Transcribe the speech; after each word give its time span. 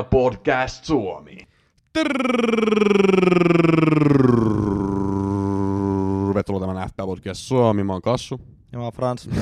FPL 0.00 0.08
Podcast 0.10 0.84
Suomi. 0.84 1.36
Tervetuloa 6.32 6.60
tämän 6.60 6.88
FPL 6.88 7.06
Podcast 7.06 7.40
Suomi, 7.40 7.84
mä 7.84 7.92
oon 7.92 8.02
Kassu. 8.02 8.40
Ja 8.72 8.78
mä 8.78 8.84
oon 8.84 8.92
Frans. 8.92 9.30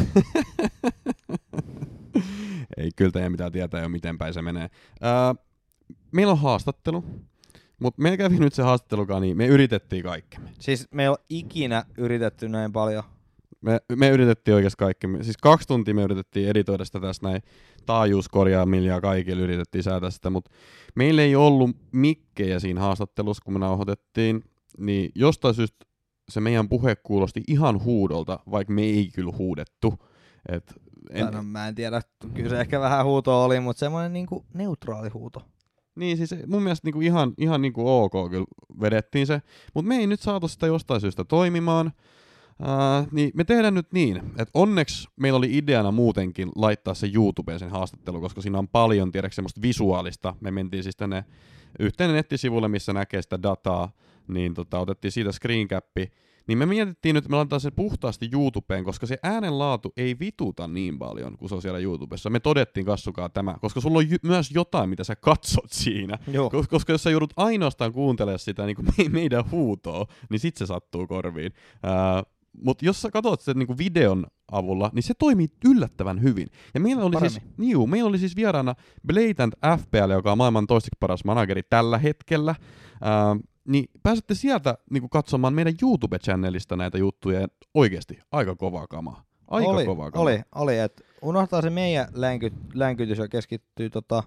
Ei 2.77 2.91
kyllä 2.97 3.11
teidän 3.11 3.33
mitään 3.33 3.53
tietää 3.53 3.83
jo 3.83 3.89
miten 3.89 4.19
päin 4.19 4.35
se 4.35 4.43
menee. 4.43 4.71
Öö, 5.05 5.45
meillä 6.13 6.33
on 6.33 6.39
haastattelu, 6.39 7.05
mutta 7.81 8.03
me 8.03 8.11
ei 8.11 8.19
kävi 8.19 8.39
nyt 8.39 8.55
se 8.55 8.63
haastattelukaan, 8.63 9.23
niin 9.23 9.37
me 9.37 9.47
yritettiin 9.47 10.05
kaikkemme. 10.05 10.51
Siis 10.61 10.89
me 10.95 11.03
ei 11.03 11.09
ole 11.09 11.19
ikinä 11.29 11.85
yritetty 11.99 12.49
näin 12.49 12.73
paljon. 12.73 13.05
Me, 13.61 13.81
me 13.97 14.09
yritettiin 14.09 14.55
oikeasti 14.55 14.77
kaikki. 14.79 15.07
Siis 15.23 15.37
kaksi 15.37 15.69
tuntia 15.69 15.95
me 15.95 16.03
yritettiin 16.03 16.49
editoida 16.49 16.85
sitä 16.85 17.01
tässä 17.01 17.29
näin 17.29 17.43
taajuuskorjaamilla 17.87 18.89
ja 18.89 19.01
kaikille 19.01 19.43
yritettiin 19.43 19.85
säätää 19.85 20.11
sitä, 20.11 20.31
mutta 20.31 20.51
meillä 20.95 21.23
ei 21.23 21.37
ollut 21.37 21.71
mikkejä 21.93 22.59
siinä 22.59 22.81
haastattelussa, 22.81 23.43
kun 23.45 23.53
me 23.53 23.59
nauhoitettiin, 23.59 24.43
niin 24.79 25.11
jostain 25.15 25.55
syystä 25.55 25.87
se 26.29 26.41
meidän 26.41 26.69
puhe 26.69 26.97
kuulosti 26.97 27.43
ihan 27.49 27.85
huudolta, 27.85 28.41
vaikka 28.51 28.73
me 28.73 28.83
ei 28.83 29.11
kyllä 29.15 29.33
huudettu. 29.39 29.95
Et 30.49 30.75
en, 31.11 31.27
no, 31.27 31.43
mä 31.43 31.69
en 31.69 31.75
tiedä, 31.75 32.03
kyllä 32.35 32.49
se 32.49 32.61
ehkä 32.61 32.81
vähän 32.81 33.05
huuto 33.05 33.45
oli, 33.45 33.61
mutta 33.61 33.81
semmoinen 33.81 34.13
niinku 34.13 34.45
neutraali 34.55 35.09
huuto. 35.09 35.43
Niin, 35.97 36.17
siis 36.17 36.35
mun 36.47 36.63
mielestä 36.63 36.87
niinku 36.87 37.01
ihan, 37.01 37.33
ihan 37.39 37.63
niinku 37.63 37.89
ok 37.89 38.13
kyllä 38.31 38.47
vedettiin 38.81 39.27
se, 39.27 39.43
mutta 39.75 39.89
me 39.89 39.97
ei 39.97 40.07
nyt 40.07 40.21
saatu 40.21 40.49
sitä 40.49 40.67
jostain 40.67 41.01
syystä 41.01 41.25
toimimaan. 41.25 41.93
Uh, 42.63 43.09
niin 43.13 43.31
me 43.35 43.45
tehdään 43.45 43.75
nyt 43.75 43.93
niin, 43.93 44.17
että 44.17 44.51
onneksi 44.55 45.09
meillä 45.17 45.37
oli 45.37 45.57
ideana 45.57 45.91
muutenkin 45.93 46.49
laittaa 46.57 46.95
se 46.95 47.11
YouTubeen 47.15 47.59
sen 47.59 47.71
haastattelu, 47.71 48.21
koska 48.21 48.41
siinä 48.41 48.59
on 48.59 48.69
paljon, 48.69 49.13
tiedätkö, 49.13 49.35
semmoista 49.35 49.63
visuaalista. 49.63 50.35
Me 50.41 50.51
mentiin 50.51 50.83
siis 50.83 50.97
tänne 50.97 51.25
yhteen 51.79 52.13
nettisivulle, 52.13 52.69
missä 52.69 52.93
näkee 52.93 53.23
sitä 53.23 53.43
dataa, 53.43 53.93
niin 54.29 54.55
tota, 54.55 54.79
otettiin 54.79 55.13
siitä 55.13 55.33
screencappi, 55.33 56.13
niin 56.47 56.59
me 56.59 56.67
mietittiin 56.67 57.15
nyt, 57.15 57.25
että 57.25 57.31
me 57.31 57.37
laitetaan 57.37 57.61
se 57.61 57.71
puhtaasti 57.71 58.29
YouTubeen, 58.33 58.85
koska 58.85 59.07
se 59.07 59.19
äänenlaatu 59.23 59.93
ei 59.97 60.17
vituta 60.21 60.69
niin 60.69 60.99
paljon 60.99 61.37
kuin 61.39 61.49
se 61.49 61.55
on 61.55 61.63
siellä 61.63 61.79
YouTubessa. 61.79 62.31
Me 62.31 62.41
todettiin 62.41 62.87
kassukaa 62.87 63.29
tämä, 63.29 63.55
koska 63.61 63.81
sulla 63.81 63.99
on 63.99 64.11
j- 64.11 64.15
myös 64.23 64.51
jotain, 64.51 64.91
mitä 64.91 65.05
sä 65.05 65.17
katsot 65.17 65.73
siinä. 65.73 66.19
Joo. 66.33 66.49
Kos- 66.49 66.69
koska 66.69 66.93
jos 66.93 67.03
sä 67.03 67.11
joudut 67.11 67.33
ainoastaan 67.37 67.93
kuuntelemaan 67.93 68.39
sitä 68.39 68.67
niin 68.67 68.77
kuin 68.77 68.89
me- 68.99 69.09
meidän 69.09 69.51
huutoa, 69.51 70.07
niin 70.31 70.41
sit 70.41 70.57
se 70.57 70.67
sattuu 70.67 71.07
korviin. 71.07 71.53
Uh, 71.73 72.38
mutta 72.63 72.85
jos 72.85 73.03
sä 73.03 73.11
katsot 73.11 73.41
sen 73.41 73.59
niin 73.59 73.79
videon 73.79 74.27
avulla, 74.53 74.91
niin 74.95 75.03
se 75.03 75.15
toimii 75.19 75.49
yllättävän 75.65 76.23
hyvin. 76.23 76.47
Ja 76.75 76.81
meillä 76.81 77.05
oli, 77.05 77.21
siis, 77.21 77.41
niu, 77.57 77.87
meillä 77.87 78.09
oli 78.09 78.19
siis 78.19 78.37
vieraana 78.37 78.75
Blatant 79.07 79.55
FPL, 79.83 80.11
joka 80.11 80.33
on 80.33 80.39
maailman 80.39 80.67
toiseksi 80.67 80.97
paras 81.01 81.25
manageri 81.25 81.63
tällä 81.63 81.99
hetkellä. 81.99 82.55
Uh, 82.93 83.43
niin 83.69 83.85
pääsette 84.03 84.35
sieltä 84.35 84.79
niin 84.91 85.11
katsomaan 85.11 85.55
meidän 85.55 85.75
YouTube-channelista 85.83 86.77
näitä 86.77 86.99
juttuja. 86.99 87.49
Oikeasti 87.75 88.19
aika 88.33 88.57
kovaa 88.57 88.87
kamaa. 88.87 89.25
Aika 89.49 89.71
oli, 89.71 89.85
kovaa 89.85 90.11
kamaa. 90.11 90.23
Oli, 90.23 90.41
oli. 90.55 90.79
Et 90.79 91.03
unohtaa 91.23 91.63
se 91.63 91.71
meidän 91.71 92.09
länky, 92.13 92.53
länkytys 92.75 93.19
ja 93.19 93.29
keskittyy 93.29 93.91
tota, 93.91 94.23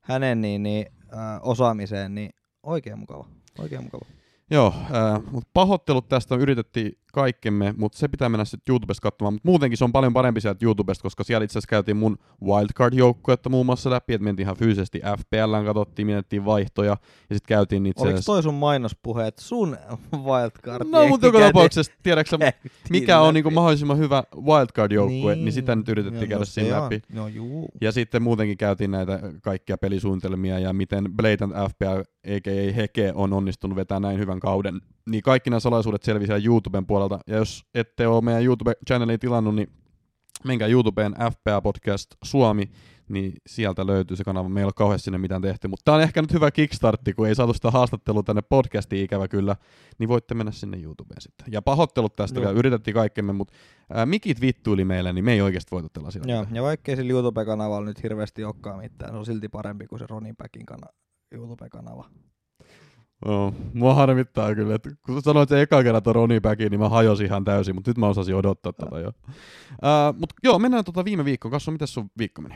hänen 0.00 0.40
niin, 0.40 0.62
niin, 0.62 0.86
äh, 1.12 1.40
osaamiseen, 1.42 2.14
niin 2.14 2.30
oikein 2.62 2.98
mukava. 2.98 3.26
Oikein 3.58 3.82
mukava. 3.82 4.06
Joo, 4.50 4.74
äh, 4.76 5.22
mutta 5.30 5.50
pahoittelut 5.52 6.08
tästä 6.08 6.34
yritettiin 6.34 6.92
kaikkemme, 7.16 7.74
mutta 7.76 7.98
se 7.98 8.08
pitää 8.08 8.28
mennä 8.28 8.44
sitten 8.44 8.72
YouTubesta 8.72 9.02
katsomaan. 9.02 9.34
Mutta 9.34 9.48
muutenkin 9.48 9.76
se 9.78 9.84
on 9.84 9.92
paljon 9.92 10.12
parempi 10.12 10.40
sieltä 10.40 10.64
YouTubesta, 10.64 11.02
koska 11.02 11.24
siellä 11.24 11.44
itse 11.44 11.52
asiassa 11.52 11.70
käytiin 11.70 11.96
mun 11.96 12.18
wildcard-joukkuetta 12.44 13.48
muun 13.48 13.66
muassa 13.66 13.90
läpi, 13.90 14.14
että 14.14 14.24
mentiin 14.24 14.44
ihan 14.44 14.56
fyysisesti 14.56 15.00
FPLään, 15.18 15.64
katsottiin, 15.64 16.06
mietittiin 16.06 16.44
vaihtoja, 16.44 16.96
ja 17.30 17.36
sitten 17.36 17.48
käytiin 17.48 17.86
itse 17.86 18.02
Oliko 18.02 18.20
toi 18.26 18.42
sun 18.42 18.54
mainospuheet 18.54 19.38
sun 19.38 19.76
wildcard? 20.16 20.88
No, 20.88 21.08
mutta 21.08 21.26
joka 21.26 21.40
tapauksessa, 21.40 21.92
tiedätkö 22.02 22.38
mikä 22.90 23.20
on 23.20 23.34
niinku 23.34 23.50
mahdollisimman 23.50 23.98
hyvä 23.98 24.22
wildcard-joukkue, 24.36 25.34
niin, 25.34 25.44
niin 25.44 25.52
sitä 25.52 25.76
nyt 25.76 25.88
yritettiin 25.88 26.28
käydä 26.28 26.44
siinä 26.44 26.82
läpi. 26.82 27.02
No, 27.12 27.28
juu. 27.28 27.68
Ja 27.80 27.92
sitten 27.92 28.22
muutenkin 28.22 28.58
käytiin 28.58 28.90
näitä 28.90 29.20
kaikkia 29.42 29.78
pelisuunnitelmia, 29.78 30.58
ja 30.58 30.72
miten 30.72 31.04
Blatant 31.16 31.52
FPL, 31.52 32.00
a.k.a. 32.34 32.72
Heke, 32.72 33.12
on 33.14 33.32
onnistunut 33.32 33.76
vetämään 33.76 34.02
näin 34.02 34.18
hyvän 34.18 34.40
kauden. 34.40 34.80
Niin 35.10 35.22
kaikki 35.22 35.50
nämä 35.50 35.60
salaisuudet 35.60 36.02
selvisi 36.02 36.32
YouTuben 36.46 36.86
puolelta, 36.86 37.18
ja 37.26 37.36
jos 37.36 37.64
ette 37.74 38.08
ole 38.08 38.20
meidän 38.20 38.42
YouTube-channeliin 38.44 39.18
tilannut, 39.20 39.54
niin 39.54 39.68
menkää 40.44 40.68
YouTubeen 40.68 41.14
FPA 41.32 41.60
Podcast 41.60 42.10
Suomi, 42.24 42.70
niin 43.08 43.32
sieltä 43.46 43.86
löytyy 43.86 44.16
se 44.16 44.24
kanava. 44.24 44.48
Meillä 44.48 44.60
ei 44.60 44.64
ole 44.64 44.72
kauheasti 44.76 45.04
sinne 45.04 45.18
mitään 45.18 45.42
tehty, 45.42 45.68
mutta 45.68 45.84
tämä 45.84 45.96
on 45.96 46.02
ehkä 46.02 46.22
nyt 46.22 46.32
hyvä 46.32 46.50
kickstartti, 46.50 47.12
kun 47.12 47.28
ei 47.28 47.34
saatu 47.34 47.54
sitä 47.54 47.70
haastattelua 47.70 48.22
tänne 48.22 48.42
podcastiin 48.42 49.04
ikävä 49.04 49.28
kyllä, 49.28 49.56
niin 49.98 50.08
voitte 50.08 50.34
mennä 50.34 50.52
sinne 50.52 50.78
YouTubeen 50.82 51.20
sitten. 51.20 51.46
Ja 51.50 51.62
pahoittelut 51.62 52.16
tästä, 52.16 52.40
Joo. 52.40 52.52
yritettiin 52.52 52.94
kaikkemme, 52.94 53.32
mutta 53.32 53.54
ää, 53.94 54.06
mikit 54.06 54.40
vittuili 54.40 54.84
meille, 54.84 55.12
niin 55.12 55.24
me 55.24 55.32
ei 55.32 55.40
oikeasti 55.40 55.70
voitu 55.70 55.88
tällä 55.92 56.10
sillä. 56.10 56.32
Joo, 56.32 56.46
ja 56.52 56.62
vaikkei 56.62 56.96
sillä 56.96 57.12
YouTube-kanavalla 57.12 57.86
nyt 57.86 58.02
hirveästi 58.02 58.44
olekaan 58.44 58.78
mitään, 58.78 59.12
se 59.12 59.16
on 59.18 59.26
silti 59.26 59.48
parempi 59.48 59.86
kuin 59.86 59.98
se 59.98 60.06
Ronin 60.10 60.36
Backin 60.36 60.66
kana- 60.66 60.92
YouTube-kanava. 61.32 62.10
No, 63.24 63.54
mua 63.74 63.94
harmittaa 63.94 64.54
kyllä, 64.54 64.74
että 64.74 64.90
kun 65.06 65.22
sanoit 65.22 65.48
se 65.48 65.62
eka 65.62 65.82
kerran 65.82 66.02
Ronnie 66.06 66.40
Backin, 66.40 66.70
niin 66.70 66.80
mä 66.80 66.88
hajosin 66.88 67.26
ihan 67.26 67.44
täysin, 67.44 67.74
mutta 67.74 67.90
nyt 67.90 67.98
mä 67.98 68.08
osasin 68.08 68.34
odottaa 68.34 68.72
tätä 68.72 68.86
tota 68.86 69.00
jo. 69.00 69.08
Uh, 69.08 70.18
mutta 70.18 70.34
joo, 70.42 70.58
mennään 70.58 70.84
tota 70.84 71.04
viime 71.04 71.24
viikkoon. 71.24 71.52
Kassu, 71.52 71.70
miten 71.70 71.88
sun 71.88 72.10
viikko 72.18 72.42
meni? 72.42 72.54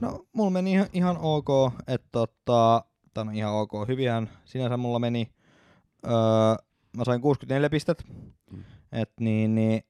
No, 0.00 0.26
mulla 0.32 0.50
meni 0.50 0.72
ihan, 0.72 0.86
ihan 0.92 1.16
ok, 1.20 1.48
että 1.86 2.08
tota, 2.12 2.84
tää 3.14 3.24
on 3.24 3.34
ihan 3.34 3.52
ok, 3.52 3.72
hyvihän 3.88 4.30
sinänsä 4.44 4.76
mulla 4.76 4.98
meni. 4.98 5.32
Öö, 6.06 6.12
mä 6.96 7.04
sain 7.04 7.20
64 7.20 7.70
pistet, 7.70 8.04
mm. 8.52 8.64
et 8.92 9.12
niin, 9.20 9.54
niin 9.54 9.82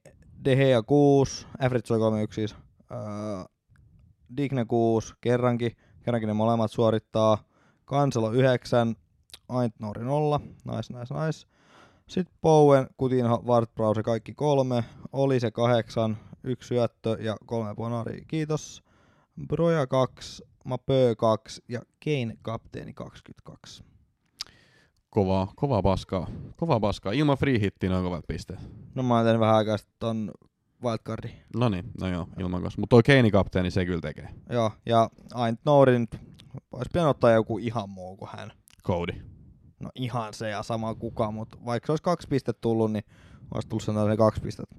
De 0.45 0.55
Gea 0.55 0.83
6, 0.83 1.47
Average 1.59 1.87
31 1.87 2.35
siis, 2.35 2.55
öö, 2.91 2.97
Digne 4.37 4.65
6, 4.65 5.13
kerrankin, 5.21 5.71
kerrankin 6.03 6.27
ne 6.27 6.33
molemmat 6.33 6.71
suorittaa, 6.71 7.37
Kanselo 7.85 8.31
9, 8.31 8.95
Aintnori 9.49 10.03
0, 10.03 10.39
nice, 10.39 10.93
nice, 10.93 11.13
nice. 11.25 11.47
Sitten 12.07 12.35
Bowen, 12.41 12.87
Kutinho, 12.97 13.43
Wartbrause 13.45 14.03
kaikki 14.03 14.33
kolme, 14.33 14.83
oli 15.13 15.39
se 15.39 15.51
kahdeksan, 15.51 16.17
yksi 16.43 16.67
syöttö 16.67 17.17
ja 17.19 17.37
kolme 17.45 17.75
ponari, 17.75 18.25
kiitos. 18.27 18.83
Broja 19.47 19.87
2, 19.87 20.43
Mapö 20.65 21.15
2 21.17 21.63
ja 21.69 21.79
Kane 22.05 22.37
kapteeni 22.41 22.93
22. 22.93 23.83
Kovaa, 25.09 25.51
kovaa 25.55 25.81
paskaa. 25.81 26.27
Kovaa 26.57 26.79
paskaa. 26.79 27.11
Ilman 27.11 27.37
free 27.37 27.59
hittiä 27.59 27.89
noin 27.89 28.03
kovat 28.03 28.25
pisteet. 28.27 28.59
No 28.95 29.03
mä 29.03 29.17
oon 29.17 29.39
vähän 29.39 29.55
aikaa 29.55 29.77
ton 29.99 30.31
wildcardi. 30.83 31.29
No 31.55 31.69
niin, 31.69 31.85
no 32.01 32.07
joo, 32.07 32.27
ilman 32.39 32.61
kanssa. 32.61 32.81
Mutta 32.81 32.93
toi 32.93 33.03
Kane 33.03 33.31
kapteeni 33.31 33.71
se 33.71 33.85
kyllä 33.85 34.01
tekee. 34.01 34.29
Joo, 34.49 34.71
ja 34.85 35.09
Aint 35.33 35.59
Nourin 35.65 36.07
olisi 36.71 36.89
pitänyt 36.93 37.09
ottaa 37.09 37.31
joku 37.31 37.57
ihan 37.57 37.89
muu 37.89 38.17
kuin 38.17 38.29
hän. 38.33 38.51
Cody. 38.83 39.13
No 39.79 39.89
ihan 39.95 40.33
se 40.33 40.49
ja 40.49 40.63
sama 40.63 40.95
kuka, 40.95 41.31
mutta 41.31 41.57
vaikka 41.65 41.85
se 41.85 41.91
olisi 41.91 42.03
kaksi 42.03 42.27
pistettä 42.27 42.61
tullut, 42.61 42.91
niin 42.91 43.03
olisi 43.53 43.69
tullut 43.69 43.83
sen 43.83 44.17
kaksi 44.17 44.41
pistettä. 44.41 44.75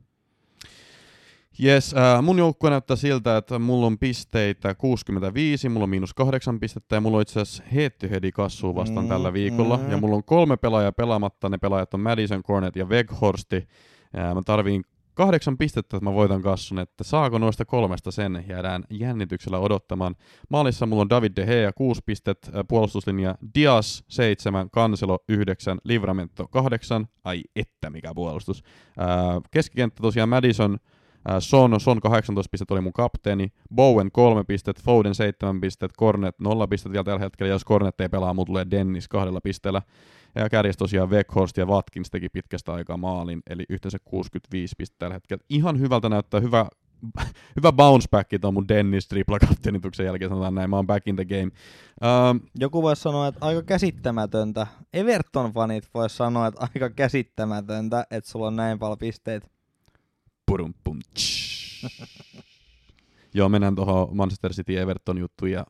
Jes, 1.58 1.94
äh, 1.94 2.22
mun 2.22 2.38
joukkue 2.38 2.70
näyttää 2.70 2.96
siltä, 2.96 3.36
että 3.36 3.58
mulla 3.58 3.86
on 3.86 3.98
pisteitä 3.98 4.74
65, 4.74 5.68
mulla 5.68 5.84
on 5.84 5.90
miinus 5.90 6.14
kahdeksan 6.14 6.60
pistettä 6.60 6.96
ja 6.96 7.00
mulla 7.00 7.16
on 7.16 7.22
itse 7.22 7.40
asiassa 7.40 7.62
head 7.74 8.30
kassua 8.34 8.74
vastaan 8.74 9.06
mm, 9.06 9.08
tällä 9.08 9.32
viikolla. 9.32 9.76
Mm. 9.76 9.90
Ja 9.90 9.96
mulla 9.96 10.16
on 10.16 10.24
kolme 10.24 10.56
pelaajaa 10.56 10.92
pelaamatta, 10.92 11.48
ne 11.48 11.58
pelaajat 11.58 11.94
on 11.94 12.00
Madison, 12.00 12.42
Cornet 12.42 12.76
ja 12.76 12.84
Weghorsti. 12.84 13.68
Ja 14.12 14.34
mä 14.34 14.42
tarviin 14.44 14.84
kahdeksan 15.14 15.58
pistettä, 15.58 15.96
että 15.96 16.04
mä 16.10 16.14
voitan 16.14 16.42
kassun, 16.42 16.78
että 16.78 17.04
saako 17.04 17.38
noista 17.38 17.64
kolmesta 17.64 18.10
sen, 18.10 18.44
jäädään 18.48 18.84
jännityksellä 18.90 19.58
odottamaan. 19.58 20.14
Maalissa 20.48 20.86
mulla 20.86 21.02
on 21.02 21.10
David 21.10 21.32
De 21.36 21.46
Gea 21.46 21.72
6 21.72 22.00
pistet, 22.06 22.50
puolustuslinja 22.68 23.34
Dias 23.54 24.04
7, 24.08 24.70
Kanselo 24.70 25.18
9, 25.28 25.78
Livramento 25.84 26.48
8, 26.48 27.06
ai 27.24 27.42
että 27.56 27.90
mikä 27.90 28.12
puolustus. 28.14 28.62
Keskikenttä 29.50 30.02
tosiaan 30.02 30.28
Madison, 30.28 30.78
Son, 31.38 31.80
Son 31.80 32.00
18 32.00 32.50
pistettä 32.50 32.74
oli 32.74 32.80
mun 32.80 32.92
kapteeni, 32.92 33.52
Bowen 33.74 34.12
3 34.12 34.44
pistet, 34.44 34.82
Foden 34.82 35.14
7 35.14 35.60
pistet, 35.60 35.92
Cornet 35.98 36.38
0 36.38 36.66
pistet 36.66 36.92
vielä 36.92 37.04
tällä 37.04 37.20
hetkellä, 37.20 37.52
jos 37.52 37.64
Cornet 37.64 38.00
ei 38.00 38.08
pelaa, 38.08 38.34
mulla 38.34 38.46
tulee 38.46 38.66
Dennis 38.70 39.08
kahdella 39.08 39.40
pisteellä. 39.40 39.82
Ja 40.34 40.48
kärjessä 40.48 40.78
tosiaan 40.78 41.10
Weghorst 41.10 41.56
ja 41.56 41.66
Watkins 41.66 42.10
teki 42.10 42.28
pitkästä 42.28 42.72
aikaa 42.72 42.96
maalin, 42.96 43.42
eli 43.46 43.64
yhteensä 43.68 43.98
65 44.04 44.74
pistettä 44.78 44.98
tällä 44.98 45.14
hetkellä. 45.14 45.44
Ihan 45.48 45.80
hyvältä 45.80 46.08
näyttää, 46.08 46.40
hyvä, 46.40 46.66
hyvä 47.56 47.72
bounce 47.72 48.08
back 48.10 48.30
tuon 48.40 48.54
mun 48.54 48.68
Dennis 48.68 49.08
tripla 49.08 49.38
kapteenituksen 49.38 50.06
jälkeen, 50.06 50.28
sanotaan 50.28 50.54
näin, 50.54 50.70
mä 50.70 50.76
oon 50.76 50.86
back 50.86 51.08
in 51.08 51.16
the 51.16 51.24
game. 51.24 51.50
Um, 52.30 52.40
Joku 52.58 52.82
voisi 52.82 53.02
sanoa, 53.02 53.26
että 53.26 53.46
aika 53.46 53.62
käsittämätöntä. 53.62 54.66
Everton-fanit 54.92 55.88
voisi 55.94 56.16
sanoa, 56.16 56.46
että 56.46 56.60
aika 56.74 56.90
käsittämätöntä, 56.90 58.06
että 58.10 58.30
sulla 58.30 58.46
on 58.46 58.56
näin 58.56 58.78
paljon 58.78 58.98
pisteitä. 58.98 59.46
Purum 60.46 60.74
pum 60.84 60.98
Joo, 63.34 63.48
mennään 63.48 63.74
tuohon 63.74 64.16
Manchester 64.16 64.52
City 64.52 64.78
Everton 64.78 65.18
juttuun 65.18 65.50
ja 65.50 65.66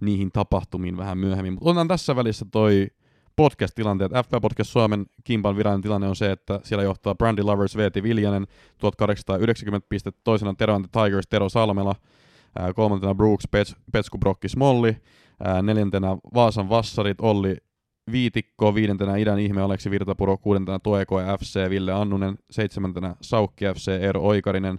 niihin 0.00 0.32
tapahtumiin 0.32 0.96
vähän 0.96 1.18
myöhemmin. 1.18 1.52
Mutta 1.52 1.70
otetaan 1.70 1.88
tässä 1.88 2.16
välissä 2.16 2.46
toi 2.50 2.86
podcast-tilanteet. 3.36 4.12
FP 4.12 4.30
Podcast 4.42 4.70
Suomen 4.70 5.06
kimpan 5.24 5.56
virallinen 5.56 5.82
tilanne 5.82 6.08
on 6.08 6.16
se, 6.16 6.30
että 6.30 6.60
siellä 6.64 6.84
johtaa 6.84 7.14
Brandy 7.14 7.42
Lovers 7.42 7.76
Veeti 7.76 8.02
Viljanen 8.02 8.46
1890 8.78 9.88
pistettä, 9.88 10.20
toisena 10.24 10.54
Tero 10.54 10.74
and 10.74 10.84
the 10.88 11.02
Tigers 11.02 11.26
Tero 11.26 11.48
Salmela, 11.48 11.94
ää, 12.58 12.72
kolmantena 12.72 13.14
Brooks 13.14 13.48
Pets, 13.50 13.76
Petsku 13.92 14.18
Brokki 14.18 14.48
Smolli, 14.48 14.96
ää, 15.44 15.62
neljäntenä 15.62 16.08
Vaasan 16.34 16.68
Vassarit 16.68 17.20
Olli 17.20 17.56
Viitikko, 18.12 18.74
viidentenä 18.74 19.16
Idän 19.16 19.38
ihme 19.38 19.60
Aleksi 19.60 19.90
Virtapuro, 19.90 20.38
kuudentena 20.38 20.78
Toeko 20.78 21.16
FC 21.40 21.70
Ville 21.70 21.92
Annunen, 21.92 22.38
seitsemäntenä 22.50 23.16
Saukki 23.20 23.64
FC 23.74 23.88
Eero 23.88 24.22
Oikarinen, 24.22 24.78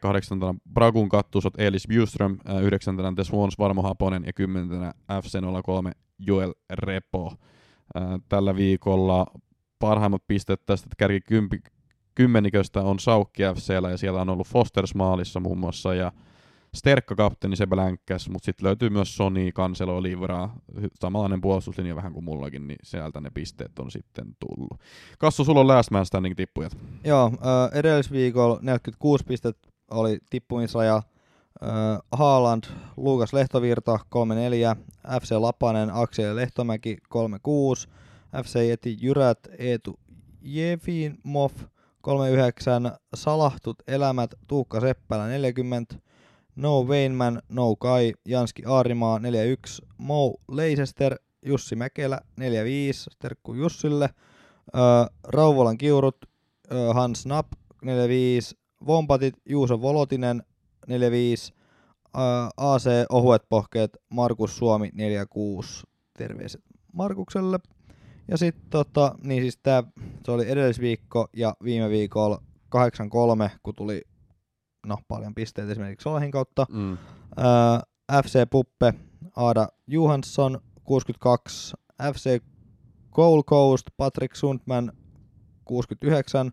kahdeksantena 0.00 0.54
Bragun 0.72 1.08
kattusot 1.08 1.54
Elis 1.58 1.88
Bjurström, 1.88 2.38
ää, 2.44 2.60
yhdeksäntenä 2.60 3.12
The 3.14 3.24
Swans 3.24 3.58
Varmo 3.58 3.82
Haponen. 3.82 4.24
Ja 4.26 4.32
kymmenentenä 4.32 4.92
FC03 5.12 5.92
Joel 6.18 6.52
Repo. 6.70 7.34
Tällä 8.28 8.56
viikolla 8.56 9.26
parhaimmat 9.78 10.22
pisteet 10.26 10.66
tästä 10.66 10.88
kärki 10.98 11.20
kymmeniköstä 12.14 12.82
on 12.82 12.98
Saukki 12.98 13.42
FCllä 13.54 13.90
ja 13.90 13.96
siellä 13.96 14.20
on 14.20 14.28
ollut 14.28 14.48
Fosters 14.48 14.94
maalissa 14.94 15.40
muun 15.40 15.58
muassa 15.58 15.94
ja 15.94 16.12
Sterkka 16.74 17.14
kapteeni 17.14 17.56
se 17.56 17.66
blänkkäs, 17.66 18.28
mutta 18.28 18.44
sitten 18.44 18.66
löytyy 18.66 18.90
myös 18.90 19.16
Sony, 19.16 19.52
Kanselo, 19.52 20.02
Livraa, 20.02 20.56
hy- 20.80 20.88
samanlainen 21.00 21.40
puolustuslinja 21.40 21.96
vähän 21.96 22.12
kuin 22.12 22.24
mullakin, 22.24 22.68
niin 22.68 22.78
sieltä 22.82 23.20
ne 23.20 23.30
pisteet 23.30 23.78
on 23.78 23.90
sitten 23.90 24.36
tullut. 24.40 24.80
Kassu, 25.18 25.44
sulla 25.44 25.60
on 25.60 25.68
last 25.68 25.90
man 25.90 26.06
standing 26.06 26.36
tippujat. 26.36 26.76
Joo, 27.04 27.32
edellisviikolla 27.72 28.58
46 28.62 29.24
pistettä 29.24 29.68
oli 29.90 30.18
tippumisraja. 30.30 31.02
Haaland, 32.12 32.64
Luukas 32.96 33.32
Lehtovirta 33.32 33.98
3-4, 34.74 34.76
FC 35.20 35.30
Lapanen, 35.30 35.90
Aksel 35.94 36.36
Lehtomäki 36.36 36.96
3-6, 37.14 37.90
FC 38.44 38.68
Jeti 38.68 38.96
Jyrät, 39.00 39.38
Eetu 39.58 39.98
Jefimov 40.42 41.50
3-9, 42.08 42.98
Salahtut 43.14 43.76
Elämät, 43.88 44.34
Tuukka 44.46 44.80
Seppälä 44.80 45.28
40, 45.28 45.94
No 46.56 46.82
Weinman, 46.82 47.42
No 47.48 47.76
Kai, 47.76 48.12
Janski 48.28 48.62
Aarimaa 48.66 49.18
4-1, 49.18 49.22
Mo 49.98 50.34
Leicester, 50.48 51.16
Jussi 51.46 51.76
Mäkelä 51.76 52.20
4-5, 52.40 52.42
terkku 53.18 53.54
Jussille, 53.54 54.10
Rauvolan 55.24 55.78
kiurut, 55.78 56.16
Hans 56.94 57.26
Napp 57.26 57.52
4-5, 57.84 57.86
Vompatit, 58.86 59.34
Juuso 59.48 59.80
Volotinen 59.80 60.42
4-5, 60.90 61.54
öö, 62.18 62.22
AC 62.56 62.84
Ohuet 63.10 63.42
pohkeet, 63.48 63.96
Markus 64.08 64.56
Suomi 64.56 64.88
4-6, 64.88 64.90
terveiset 66.18 66.62
Markukselle. 66.92 67.58
Ja 68.28 68.36
sitten 68.36 68.70
tota, 68.70 69.14
niin 69.24 69.42
siis 69.42 69.58
tää, 69.62 69.82
se 70.24 70.30
oli 70.30 70.50
edellisviikko 70.50 71.28
ja 71.36 71.56
viime 71.64 71.90
viikolla 71.90 72.42
8-3, 73.46 73.50
kun 73.62 73.74
tuli 73.74 74.02
no, 74.86 74.96
paljon 75.08 75.34
pisteitä 75.34 75.72
esimerkiksi 75.72 76.08
Olahin 76.08 76.30
kautta. 76.30 76.66
Mm. 76.70 76.92
Öö, 76.92 78.22
FC 78.24 78.50
Puppe, 78.50 78.94
Aada 79.36 79.68
Johansson 79.86 80.58
62, 80.84 81.76
FC 82.14 82.42
Gold 83.12 83.42
Coast, 83.42 83.86
Patrick 83.96 84.34
Sundman 84.34 84.92
69, 85.64 86.52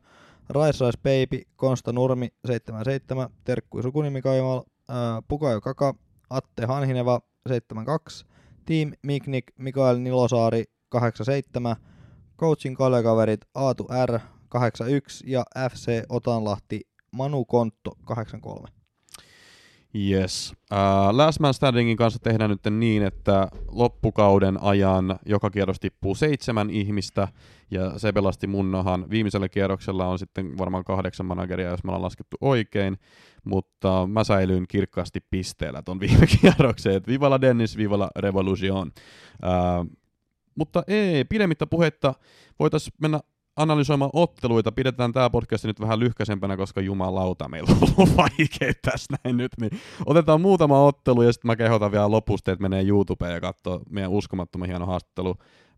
Rise 0.50 0.86
Rise 0.86 1.00
Baby, 1.04 1.48
Konsta 1.56 1.92
Nurmi 1.92 2.30
77, 2.48 3.30
Terkku 3.44 3.82
Sukunimi 3.82 4.22
Kaimal, 4.22 4.64
Pukajo 5.28 5.62
Kaka, 5.62 5.94
Atte 6.30 6.66
Hanhineva 6.66 7.22
72, 7.50 8.26
Team 8.66 8.92
Miknik, 9.04 9.44
Mikael 9.58 9.98
Nilosaari 9.98 10.64
87, 10.90 11.76
coachin 12.38 12.76
kollegaverit 12.76 13.42
Aatu 13.56 13.88
R 13.90 14.20
81 14.50 15.24
ja 15.28 15.44
FC 15.70 15.88
Otanlahti 16.10 16.82
Manu 17.12 17.46
Kontto 17.46 17.98
83. 18.06 18.76
Yes. 19.95 20.54
Uh, 20.72 21.16
Last 21.18 21.39
Man 21.39 21.54
Standingin 21.54 21.98
kanssa 21.98 22.19
tehdään 22.19 22.50
nyt 22.50 22.80
niin, 22.80 23.04
että 23.04 23.48
loppukauden 23.72 24.63
ajan 24.63 25.19
joka 25.25 25.50
kierros 25.50 25.80
tippuu 25.80 26.16
seitsemän 26.16 26.69
ihmistä, 26.69 27.28
ja 27.72 28.00
se 28.00 28.12
pelasti 28.12 28.48
munnahan. 28.48 29.10
Viimeisellä 29.10 29.50
kierroksella 29.50 30.07
on 30.07 30.19
sitten 30.19 30.57
varmaan 30.57 30.84
kahdeksan 30.84 31.25
manageria, 31.25 31.69
jos 31.69 31.84
me 31.84 31.88
ollaan 31.89 32.01
laskettu 32.01 32.38
oikein, 32.42 32.98
mutta 33.44 34.07
mä 34.07 34.24
säilyin 34.24 34.68
kirkkaasti 34.68 35.19
pisteellä 35.30 35.81
ton 35.81 36.00
viime 36.10 36.28
kierroksen, 36.42 36.94
että 36.94 37.12
Vivala 37.12 37.42
Dennis, 37.42 37.78
Vivala 37.78 38.10
Revolution. 38.16 38.92
Uh, 39.44 39.98
mutta 40.56 40.84
ei, 40.88 41.25
pidemmittä 41.25 41.68
puhetta 41.68 42.13
voitaisiin 42.60 42.94
mennä 43.01 43.19
analysoimaan 43.57 44.12
otteluita. 44.13 44.71
Pidetään 44.71 45.13
tämä 45.13 45.30
podcast 45.30 45.63
nyt 45.65 45.80
vähän 45.80 46.00
lyhkäisempänä, 46.00 46.57
koska 46.57 46.81
jumalauta, 46.81 47.50
meillä 47.50 47.71
on 47.81 47.89
ollut 47.98 48.18
vaikea 48.24 48.71
tässä 48.81 49.15
näin 49.24 49.38
nyt. 49.38 49.51
Niin 49.62 49.71
otetaan 50.06 50.42
muutama 50.42 50.83
ottelu 50.86 51.21
ja 51.21 51.33
sitten 51.33 51.50
mä 51.50 51.56
kehotan 51.56 51.92
vielä 51.92 52.12
lopusta, 52.12 52.51
että 52.51 52.62
menee 52.62 52.88
YouTubeen 52.88 53.33
ja 53.33 53.42
katsoo 53.42 53.81
meidän 53.89 54.12
uskomattoman 54.12 54.68
hieno 54.68 54.86
haastattelu 54.86 55.36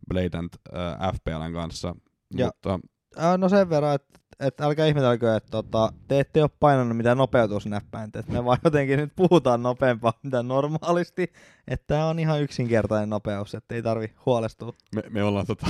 Blatant 0.08 0.52
äh, 0.76 1.14
FPLn 1.16 1.54
kanssa. 1.54 1.96
Ja- 2.38 2.46
Mutta 2.46 2.80
Äh, 3.20 3.38
no 3.38 3.50
sen 3.50 3.70
verran, 3.70 3.96
että 3.96 4.20
et 4.40 4.62
älkää 4.62 4.86
ihmetelkö, 4.86 5.36
että 5.36 5.52
tota, 5.52 5.94
te 6.08 6.20
ette 6.20 6.42
ole 6.42 6.50
painanut 6.60 6.98
mitään 6.98 7.18
nopeutusnäppäintä. 7.18 8.20
Et 8.20 8.28
me 8.28 8.46
vaan 8.46 8.58
jotenkin 8.64 9.00
nyt 9.00 9.12
puhutaan 9.16 9.64
nopeampaa 9.64 10.14
mitä 10.24 10.44
normaalisti. 10.44 11.32
Että 11.68 11.84
tämä 11.88 12.06
on 12.06 12.20
ihan 12.20 12.42
yksinkertainen 12.42 13.10
nopeus, 13.10 13.56
että 13.56 13.76
ei 13.76 13.82
tarvi 13.82 14.14
huolestua. 14.26 14.74
me, 14.96 15.04
me 15.10 15.24
ollaan 15.24 15.46
tota, 15.46 15.66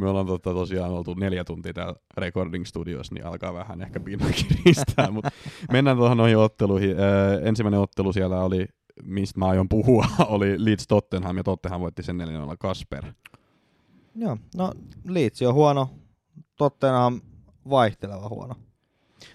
me 0.00 0.08
ollaan 0.08 0.26
tota 0.26 0.54
tosiaan 0.54 0.90
oltu 0.90 1.14
neljä 1.14 1.44
tuntia 1.44 1.72
täällä 1.72 1.94
recording 2.16 2.64
studiossa, 2.64 3.14
niin 3.14 3.26
alkaa 3.26 3.54
vähän 3.54 3.82
ehkä 3.82 4.00
pinnan 4.00 4.32
kiristää, 4.32 5.10
mutta 5.10 5.30
mennään 5.72 5.96
tuohon 5.96 6.16
noihin 6.16 6.38
otteluihin. 6.38 7.00
Ö, 7.00 7.40
ensimmäinen 7.42 7.80
ottelu 7.80 8.12
siellä 8.12 8.44
oli, 8.44 8.66
mistä 9.02 9.38
mä 9.38 9.46
aion 9.46 9.68
puhua, 9.68 10.06
oli 10.28 10.64
Leeds 10.64 10.86
Tottenham, 10.86 11.36
ja 11.36 11.44
Tottenham 11.44 11.80
voitti 11.80 12.02
sen 12.02 12.18
4 12.18 12.40
Kasper. 12.58 13.04
Joo, 14.14 14.36
no 14.56 14.72
Leeds 15.04 15.42
on 15.42 15.54
huono, 15.54 15.90
Tottenham 16.56 17.20
vaihteleva 17.70 18.28
huono. 18.28 18.54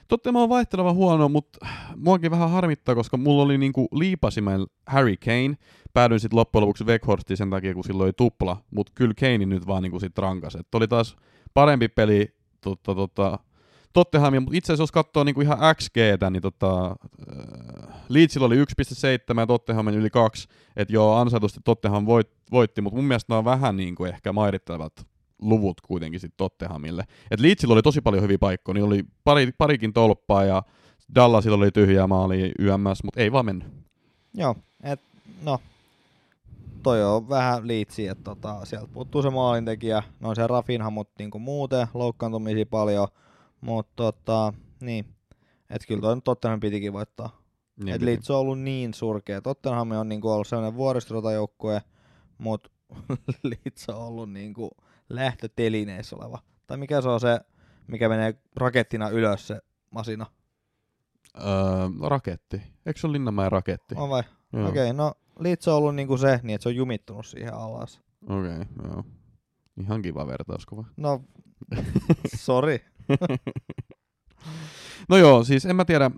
Tottenham 0.07 0.41
on 0.41 0.49
vaihteleva 0.49 0.93
huono, 0.93 1.29
mutta 1.29 1.67
muakin 1.95 2.31
vähän 2.31 2.49
harmittaa, 2.49 2.95
koska 2.95 3.17
mulla 3.17 3.43
oli 3.43 3.57
niinku 3.57 3.87
liipasimen 3.91 4.65
Harry 4.87 5.17
Kane. 5.17 5.57
Päädyin 5.93 6.19
sitten 6.19 6.37
loppujen 6.37 6.61
lopuksi 6.61 6.83
Weghorstiin 6.83 7.37
sen 7.37 7.49
takia, 7.49 7.73
kun 7.73 7.83
silloin 7.83 8.05
oli 8.05 8.13
tupla, 8.13 8.57
mutta 8.71 8.91
kyllä 8.95 9.13
Kane 9.19 9.45
nyt 9.45 9.67
vaan 9.67 9.83
niinku 9.83 9.99
sit 9.99 10.17
rankas. 10.17 10.55
Et 10.55 10.75
oli 10.75 10.87
taas 10.87 11.15
parempi 11.53 11.87
peli 11.87 12.35
totta, 12.61 12.95
totta, 12.95 13.39
Tottenhamia, 13.93 14.39
mutta 14.41 14.57
itse 14.57 14.73
asiassa 14.73 14.83
jos 14.83 14.91
katsoo 14.91 15.23
niinku 15.23 15.41
ihan 15.41 15.75
XGtä, 15.75 16.29
niin 16.29 16.41
tota, 16.41 16.95
Leedsillä 18.09 18.45
oli 18.45 18.57
1,7 18.57 19.39
ja 19.39 19.47
Tottenhamin 19.47 19.95
yli 19.95 20.09
2. 20.09 20.47
Että 20.75 20.93
joo, 20.93 21.15
ansaitusti 21.15 21.59
Tottenham 21.63 22.05
voit, 22.05 22.29
voitti, 22.51 22.81
mutta 22.81 22.95
mun 22.95 23.05
mielestä 23.05 23.31
nämä 23.31 23.37
on 23.37 23.45
vähän 23.45 23.77
niinku 23.77 24.05
ehkä 24.05 24.33
mairittavat 24.33 25.10
luvut 25.41 25.81
kuitenkin 25.81 26.19
sitten 26.19 26.37
Tottenhamille. 26.37 27.03
Et 27.31 27.39
Leedsillä 27.39 27.73
oli 27.73 27.81
tosi 27.81 28.01
paljon 28.01 28.23
hyviä 28.23 28.37
paikkoja, 28.39 28.73
niin 28.73 28.83
oli 28.83 29.03
pari, 29.23 29.51
parikin 29.57 29.93
tolppaa 29.93 30.43
ja 30.43 30.63
Dallasilla 31.15 31.57
oli 31.57 31.71
tyhjää 31.71 32.07
maali 32.07 32.51
YMS, 32.59 33.03
mutta 33.03 33.19
ei 33.19 33.31
vaan 33.31 33.45
mennyt. 33.45 33.67
Joo, 34.33 34.55
et 34.83 34.99
no, 35.43 35.59
toi 36.83 37.03
on 37.03 37.29
vähän 37.29 37.67
liitsi, 37.67 38.07
että 38.07 38.23
tota, 38.23 38.65
sieltä 38.65 38.87
puuttuu 38.93 39.21
se 39.21 39.29
maalintekijä. 39.29 40.03
No 40.19 40.35
se 40.35 40.47
Rafinha, 40.47 40.89
mutta 40.89 41.13
niinku 41.19 41.39
muuten 41.39 41.87
loukkaantumisia 41.93 42.65
paljon. 42.65 43.07
Mutta 43.61 43.93
tota, 43.95 44.53
niin, 44.81 45.05
että 45.69 45.87
kyllä 45.87 46.01
toi 46.01 46.21
Tottenham 46.21 46.59
pitikin 46.59 46.93
voittaa. 46.93 47.41
Niin, 47.83 47.95
Et 47.95 48.01
Leeds 48.01 48.31
on 48.31 48.37
ollut 48.37 48.59
niin 48.59 48.93
surkea. 48.93 49.41
Tottenham 49.41 49.91
on 49.91 50.09
niinku 50.09 50.29
ollut 50.29 50.47
sellainen 50.47 50.75
vuoristotajoukkue, 50.75 51.81
mutta 52.37 52.69
Leeds 53.43 53.89
on 53.89 53.95
ollut 53.95 54.31
niinku 54.31 54.71
lähtötelineissä 55.15 56.15
oleva. 56.15 56.39
Tai 56.67 56.77
mikä 56.77 57.01
se 57.01 57.09
on 57.09 57.19
se, 57.19 57.39
mikä 57.87 58.09
menee 58.09 58.33
rakettina 58.55 59.09
ylös 59.09 59.47
se 59.47 59.61
masina? 59.91 60.25
öö, 61.37 62.09
raketti. 62.09 62.61
Eikö 62.85 62.99
se 62.99 63.07
ole 63.07 63.13
Linnanmäen 63.13 63.51
raketti? 63.51 63.95
On 63.97 64.09
vai? 64.09 64.23
Okei, 64.53 64.69
okay, 64.69 64.93
no 64.93 65.13
Leeds 65.39 65.67
on 65.67 65.75
ollut 65.75 65.95
niinku 65.95 66.17
se, 66.17 66.39
niin 66.43 66.55
että 66.55 66.63
se 66.63 66.69
on 66.69 66.75
jumittunut 66.75 67.25
siihen 67.25 67.53
alas. 67.53 68.01
Okei, 68.29 68.51
okay, 68.51 68.65
joo. 68.83 69.03
Ihan 69.81 70.01
kiva 70.01 70.27
vertauskuva. 70.27 70.85
No, 70.97 71.21
sorry. 72.35 72.79
No 75.09 75.17
joo, 75.17 75.43
siis 75.43 75.65
en 75.65 75.75
mä 75.75 75.85
tiedä, 75.85 76.11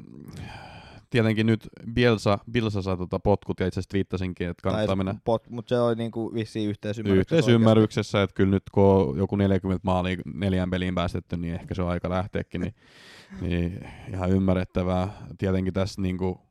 tietenkin 1.13 1.45
nyt 1.45 1.67
Bielsa, 1.93 2.39
Bielsa 2.51 2.81
saa 2.81 2.97
tota 2.97 3.19
potkut 3.19 3.59
ja 3.59 3.67
itse 3.67 3.79
asiassa 3.79 3.89
twiittasinkin, 3.89 4.49
että 4.49 4.61
kannattaa 4.63 4.95
mennä 4.95 5.15
Pot, 5.23 5.49
mutta 5.49 5.69
se 5.69 5.79
oli 5.79 5.95
niinku 5.95 6.33
vissiin 6.33 6.69
yhteisymmärryksessä. 6.69 7.35
yhteisymmärryksessä, 7.35 8.23
että 8.23 8.33
kyllä 8.33 8.51
nyt 8.51 8.63
kun 8.71 8.83
on 8.83 9.17
joku 9.17 9.35
40 9.35 9.81
maalia 9.83 10.17
neljän 10.33 10.69
peliin 10.69 10.95
päästetty, 10.95 11.37
niin 11.37 11.53
ehkä 11.53 11.73
se 11.73 11.81
on 11.81 11.89
aika 11.89 12.09
lähteäkin, 12.09 12.61
niin, 12.61 12.73
niin 13.41 13.87
ihan 14.13 14.31
ymmärrettävää. 14.31 15.27
Tietenkin 15.37 15.73
tässä 15.73 16.01
niinku 16.01 16.41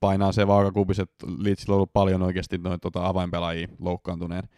painaa 0.00 0.32
se 0.32 0.46
vaakakupis, 0.46 0.98
että 0.98 1.26
Leedsillä 1.38 1.72
on 1.72 1.76
ollut 1.76 1.92
paljon 1.92 2.22
oikeasti 2.22 2.58
noita 2.58 2.78
tota, 2.78 3.06
avainpelaajia 3.06 3.68
loukkaantuneen. 3.78 4.48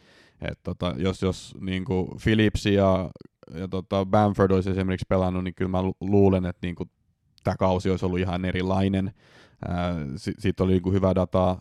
Et, 0.40 0.58
tota, 0.62 0.94
jos 0.98 1.22
jos 1.22 1.54
niin 1.60 1.84
Phillips 2.22 2.66
ja, 2.66 3.10
ja 3.54 3.68
tota, 3.68 4.06
Bamford 4.06 4.50
olisi 4.50 4.70
esimerkiksi 4.70 5.06
pelannut, 5.08 5.44
niin 5.44 5.54
kyllä 5.54 5.70
mä 5.70 5.82
luulen, 6.00 6.46
että 6.46 6.66
niin 6.66 6.76
tämä 7.46 7.56
kausi 7.56 7.90
olisi 7.90 8.06
ollut 8.06 8.18
ihan 8.18 8.44
erilainen. 8.44 9.12
Siitä 10.16 10.64
oli 10.64 10.72
niin 10.72 10.92
hyvä 10.92 11.14
data 11.14 11.56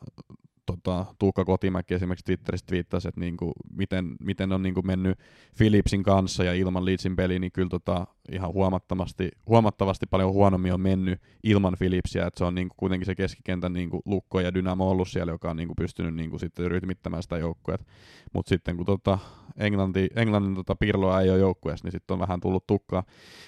tota, 0.65 1.05
Tuukka 1.19 1.45
Kotimäki 1.45 1.93
esimerkiksi 1.93 2.25
Twitteristä 2.25 2.72
viittasi, 2.72 3.07
että 3.07 3.19
niinku, 3.19 3.51
miten, 3.74 4.15
miten 4.19 4.51
on 4.51 4.62
niinku 4.62 4.81
mennyt 4.81 5.19
Philipsin 5.57 6.03
kanssa 6.03 6.43
ja 6.43 6.53
ilman 6.53 6.86
Leedsin 6.86 7.15
peli, 7.15 7.39
niin 7.39 7.51
kyllä 7.51 7.69
tota, 7.69 8.07
ihan 8.31 8.53
huomattavasti, 8.53 9.31
huomattavasti 9.48 10.05
paljon 10.05 10.34
huonommin 10.34 10.74
on 10.74 10.81
mennyt 10.81 11.22
ilman 11.43 11.75
Philipsia, 11.77 12.27
että 12.27 12.38
se 12.38 12.45
on 12.45 12.55
niinku 12.55 12.75
kuitenkin 12.77 13.05
se 13.05 13.15
keskikentän 13.15 13.74
niinku 13.74 14.01
lukko 14.05 14.39
ja 14.39 14.53
dynamo 14.53 14.89
ollut 14.89 15.07
siellä, 15.07 15.31
joka 15.31 15.50
on 15.50 15.57
niinku 15.57 15.75
pystynyt 15.75 16.15
niinku 16.15 16.39
sitten 16.39 16.72
rytmittämään 16.72 17.24
sitä 17.24 17.38
joukkueet. 17.38 17.88
Mutta 18.34 18.50
sitten 18.50 18.77
kun 18.77 18.86
tota 18.86 19.19
Englanti, 19.57 20.10
Englannin 20.15 20.55
tota 20.55 20.75
Pirloa 20.75 21.22
ei 21.22 21.29
ole 21.29 21.39
joukkueessa, 21.39 21.86
niin 21.86 21.91
sitten 21.91 22.13
on 22.13 22.19
vähän 22.19 22.39
tullut 22.39 22.67
tukkaa. 22.67 23.03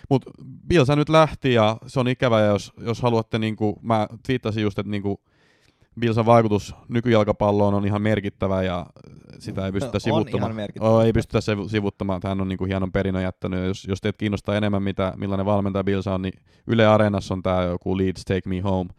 Mutta 0.10 0.32
Bilsa 0.68 0.96
nyt 0.96 1.10
lähti 1.10 1.54
ja 1.54 1.78
se 1.88 2.00
on 2.00 2.08
ikävä, 2.08 2.40
ja 2.40 2.46
jos, 2.46 2.74
jos 2.78 3.02
haluatte, 3.02 3.40
niinku, 3.40 3.80
mä 3.82 4.08
twiittasin 4.26 4.64
just, 4.64 4.80
että 4.80 4.92
niinku, 4.92 5.22
Bilsan 6.00 6.26
vaikutus 6.26 6.76
nykyjalkapalloon 6.88 7.74
on 7.74 7.86
ihan 7.86 8.02
merkittävä 8.02 8.64
ja 8.64 8.86
sitä 9.40 9.66
ei 9.66 9.72
pystytä 9.72 10.00
sivuttamaan. 10.10 10.56
Oh, 10.80 11.02
ei 11.02 11.14
pystytä 11.14 11.40
sivuttamaan. 11.68 12.22
Hän 12.24 12.42
on 12.42 12.48
niin 12.48 12.58
kuin 12.58 12.68
hienon 12.68 12.92
perinnön 12.92 13.24
jättänyt. 13.24 13.68
Jos, 13.68 13.86
jos 13.86 14.02
teet 14.02 14.18
kiinnostaa 14.18 14.56
enemmän, 14.56 14.84
mitä, 14.84 15.14
millainen 15.18 15.46
valmentaja 15.46 15.84
Bilsa 15.84 16.14
on, 16.14 16.22
niin 16.22 16.34
Yle 16.68 16.88
Areenassa 16.88 17.34
on 17.34 17.44
tämä 17.44 17.64
joku 17.64 17.98
Leeds 17.98 18.26
Take 18.26 18.50
Me 18.50 18.60
Home 18.60 18.90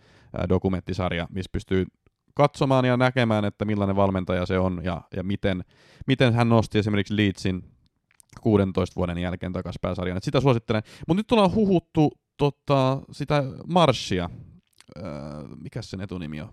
dokumenttisarja, 0.49 1.29
missä 1.31 1.51
pystyy 1.53 1.87
katsomaan 2.35 2.85
ja 2.85 2.97
näkemään, 2.97 3.45
että 3.45 3.65
millainen 3.65 3.97
valmentaja 3.97 4.47
se 4.47 4.59
on 4.59 4.81
ja, 4.85 5.03
ja 5.17 5.23
miten, 5.23 5.65
miten 6.07 6.35
hän 6.35 6.49
nosti 6.49 6.79
esimerkiksi 6.79 7.17
Leedsin 7.17 7.65
16 8.41 8.97
vuoden 8.97 9.19
jälkeen 9.19 9.53
takaisin 9.53 9.81
pääsarjaan. 9.81 10.23
sitä 10.23 10.41
suosittelen. 10.41 10.83
Mutta 11.09 11.19
nyt 11.19 11.33
ollaan 11.33 11.55
huhuttu 11.55 12.13
tota, 12.37 13.01
sitä 13.13 13.45
Marshia. 13.67 14.31
Öö, 14.97 15.05
mikä 15.63 15.83
sen 15.83 16.01
etunimi 16.01 16.41
on? 16.41 16.49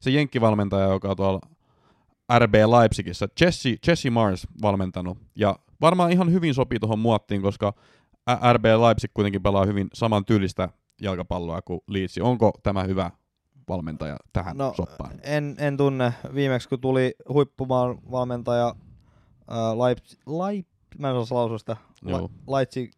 Se 0.00 0.10
jenkkivalmentaja, 0.10 0.86
joka 0.86 1.08
on 1.08 1.16
tuolla 1.16 1.40
RB 2.38 2.54
Leipzigissä, 2.54 3.28
Jesse, 3.40 3.76
Jesse 3.86 4.10
Mars 4.10 4.46
valmentanut. 4.62 5.18
Ja 5.36 5.56
varmaan 5.80 6.12
ihan 6.12 6.32
hyvin 6.32 6.54
sopii 6.54 6.78
tuohon 6.78 6.98
muottiin, 6.98 7.42
koska 7.42 7.72
RB 8.52 8.64
Leipzig 8.64 9.10
kuitenkin 9.14 9.42
pelaa 9.42 9.64
hyvin 9.64 9.88
saman 9.94 10.24
tyylistä 10.24 10.68
jalkapalloa 11.00 11.62
kuin 11.62 11.80
Leeds. 11.88 12.18
Onko 12.18 12.52
tämä 12.62 12.82
hyvä 12.82 13.10
valmentaja 13.68 14.16
tähän 14.32 14.56
no, 14.56 14.74
soppaan? 14.76 15.12
En, 15.22 15.56
en 15.58 15.76
tunne. 15.76 16.14
Viimeksi 16.34 16.68
kun 16.68 16.80
tuli 16.80 17.14
huippumaan 17.28 17.98
valmentaja 18.10 18.74
Leipzig, 19.86 20.20
Leip, 20.26 20.66
mä 20.98 21.10
en 21.10 21.16
osaa 21.16 21.38
lausua 21.38 21.58
sitä, 21.58 21.76
Leipzig, 22.52 22.92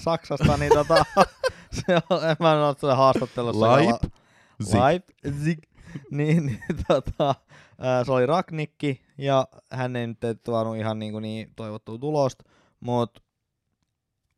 Saksasta, 0.00 0.56
niin 0.56 0.72
tota, 0.72 1.04
se 1.86 1.94
on, 2.10 2.20
mä 2.40 2.52
en 2.52 2.58
ole 2.82 2.94
haastattelussa. 2.94 3.72
Leip, 3.76 4.14
Leipzig. 4.58 5.58
niin, 6.10 6.46
niin 6.46 6.62
tota, 6.88 7.34
ää, 7.78 8.04
se 8.04 8.12
oli 8.12 8.26
Raknikki, 8.26 9.00
ja 9.18 9.48
hän 9.70 9.96
ei 9.96 10.06
nyt 10.06 10.18
tuonut 10.44 10.76
ihan 10.76 10.98
niin, 10.98 11.12
kuin 11.12 11.22
niin 11.22 11.52
toivottua 11.56 11.98
tulosta, 11.98 12.44
mutta 12.80 13.20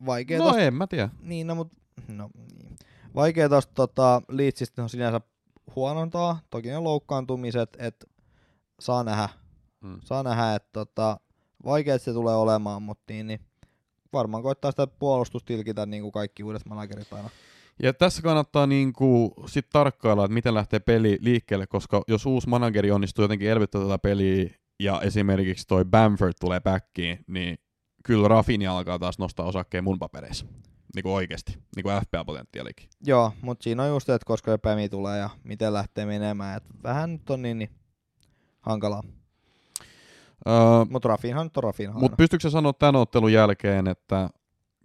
vaikea 0.05 0.39
No 0.39 0.45
tosta, 0.45 0.59
en 0.61 0.73
mä 0.73 0.87
tiedä. 0.87 1.09
Niin, 1.21 1.47
no, 1.47 1.55
mut, 1.55 1.71
no, 2.07 2.29
niin. 2.35 2.77
Vaikea 3.15 3.49
tosta 3.49 3.73
tota, 3.73 4.21
liitsistä 4.29 4.83
on 4.83 4.89
sinänsä 4.89 5.21
huonontaa, 5.75 6.39
toki 6.49 6.73
on 6.73 6.83
loukkaantumiset, 6.83 7.69
että 7.79 8.05
saa 8.79 9.03
nähdä, 9.03 9.29
hmm. 9.81 9.99
saa 10.05 10.23
nähdä, 10.23 10.55
että 10.55 10.69
tota, 10.73 11.19
vaikea 11.65 11.99
se 11.99 12.13
tulee 12.13 12.35
olemaan, 12.35 12.81
mutta 12.81 13.13
niin, 13.13 13.27
niin 13.27 13.39
varmaan 14.13 14.43
koittaa 14.43 14.71
sitä 14.71 14.87
puolustustilkitä 14.87 15.85
niin 15.85 16.01
kuin 16.01 16.11
kaikki 16.11 16.43
uudet 16.43 16.65
managerit 16.65 17.13
aina. 17.13 17.29
Ja 17.83 17.93
tässä 17.93 18.21
kannattaa 18.21 18.67
niinku 18.67 19.33
sit 19.45 19.69
tarkkailla, 19.69 20.25
että 20.25 20.33
miten 20.33 20.53
lähtee 20.53 20.79
peli 20.79 21.17
liikkeelle, 21.21 21.67
koska 21.67 22.03
jos 22.07 22.25
uusi 22.25 22.49
manageri 22.49 22.91
onnistuu 22.91 23.23
jotenkin 23.23 23.49
elvyttää 23.49 23.81
tätä 23.81 23.97
peliä 23.97 24.49
ja 24.79 25.01
esimerkiksi 25.01 25.67
toi 25.67 25.85
Bamford 25.85 26.33
tulee 26.39 26.59
backiin, 26.61 27.19
niin 27.27 27.57
kyllä 28.03 28.27
Rafini 28.27 28.67
alkaa 28.67 28.99
taas 28.99 29.19
nostaa 29.19 29.45
osakkeen 29.45 29.83
mun 29.83 29.99
papereissa. 29.99 30.45
Niin 30.95 31.03
kuin 31.03 31.13
oikeasti, 31.13 31.57
niin 31.75 31.83
kuin 31.83 31.95
FPA-potentiaalikin. 31.95 32.89
Joo, 33.05 33.33
mutta 33.41 33.63
siinä 33.63 33.83
on 33.83 33.89
just, 33.89 34.09
että 34.09 34.25
koska 34.25 34.57
Pämi 34.57 34.89
tulee 34.89 35.19
ja 35.19 35.29
miten 35.43 35.73
lähtee 35.73 36.05
menemään. 36.05 36.57
Et 36.57 36.63
vähän 36.83 37.11
nyt 37.11 37.29
on 37.29 37.41
niin, 37.41 37.59
niin 37.59 37.69
hankalaa. 38.61 39.03
Öö, 40.47 40.85
mutta 40.89 41.09
Rafinhan 41.09 41.45
nyt 41.45 41.57
on 41.57 41.63
Rafinhan. 41.63 41.99
Mutta 41.99 42.15
pystytkö 42.15 42.49
sanoa 42.49 42.73
tämän 42.73 42.95
ottelun 42.95 43.33
jälkeen, 43.33 43.87
että 43.87 44.29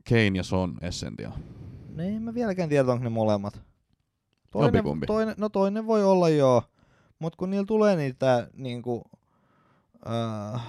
Kane 0.09 0.33
ja 0.35 0.43
Son 0.43 0.79
Essential? 0.81 1.33
En 1.99 2.23
mä 2.23 2.35
vieläkään 2.35 2.69
tiedä, 2.69 2.93
onko 2.93 3.05
ne 3.05 3.11
molemmat. 3.11 3.63
Toinen, 4.51 4.85
toinen, 5.07 5.35
no 5.39 5.49
toinen 5.49 5.87
voi 5.87 6.05
olla 6.05 6.29
joo, 6.29 6.63
mutta 7.19 7.37
kun 7.37 7.51
niillä 7.51 7.67
tulee 7.67 7.97
niitä 7.97 8.49
niinku, 8.53 9.05
uh, 10.07 10.61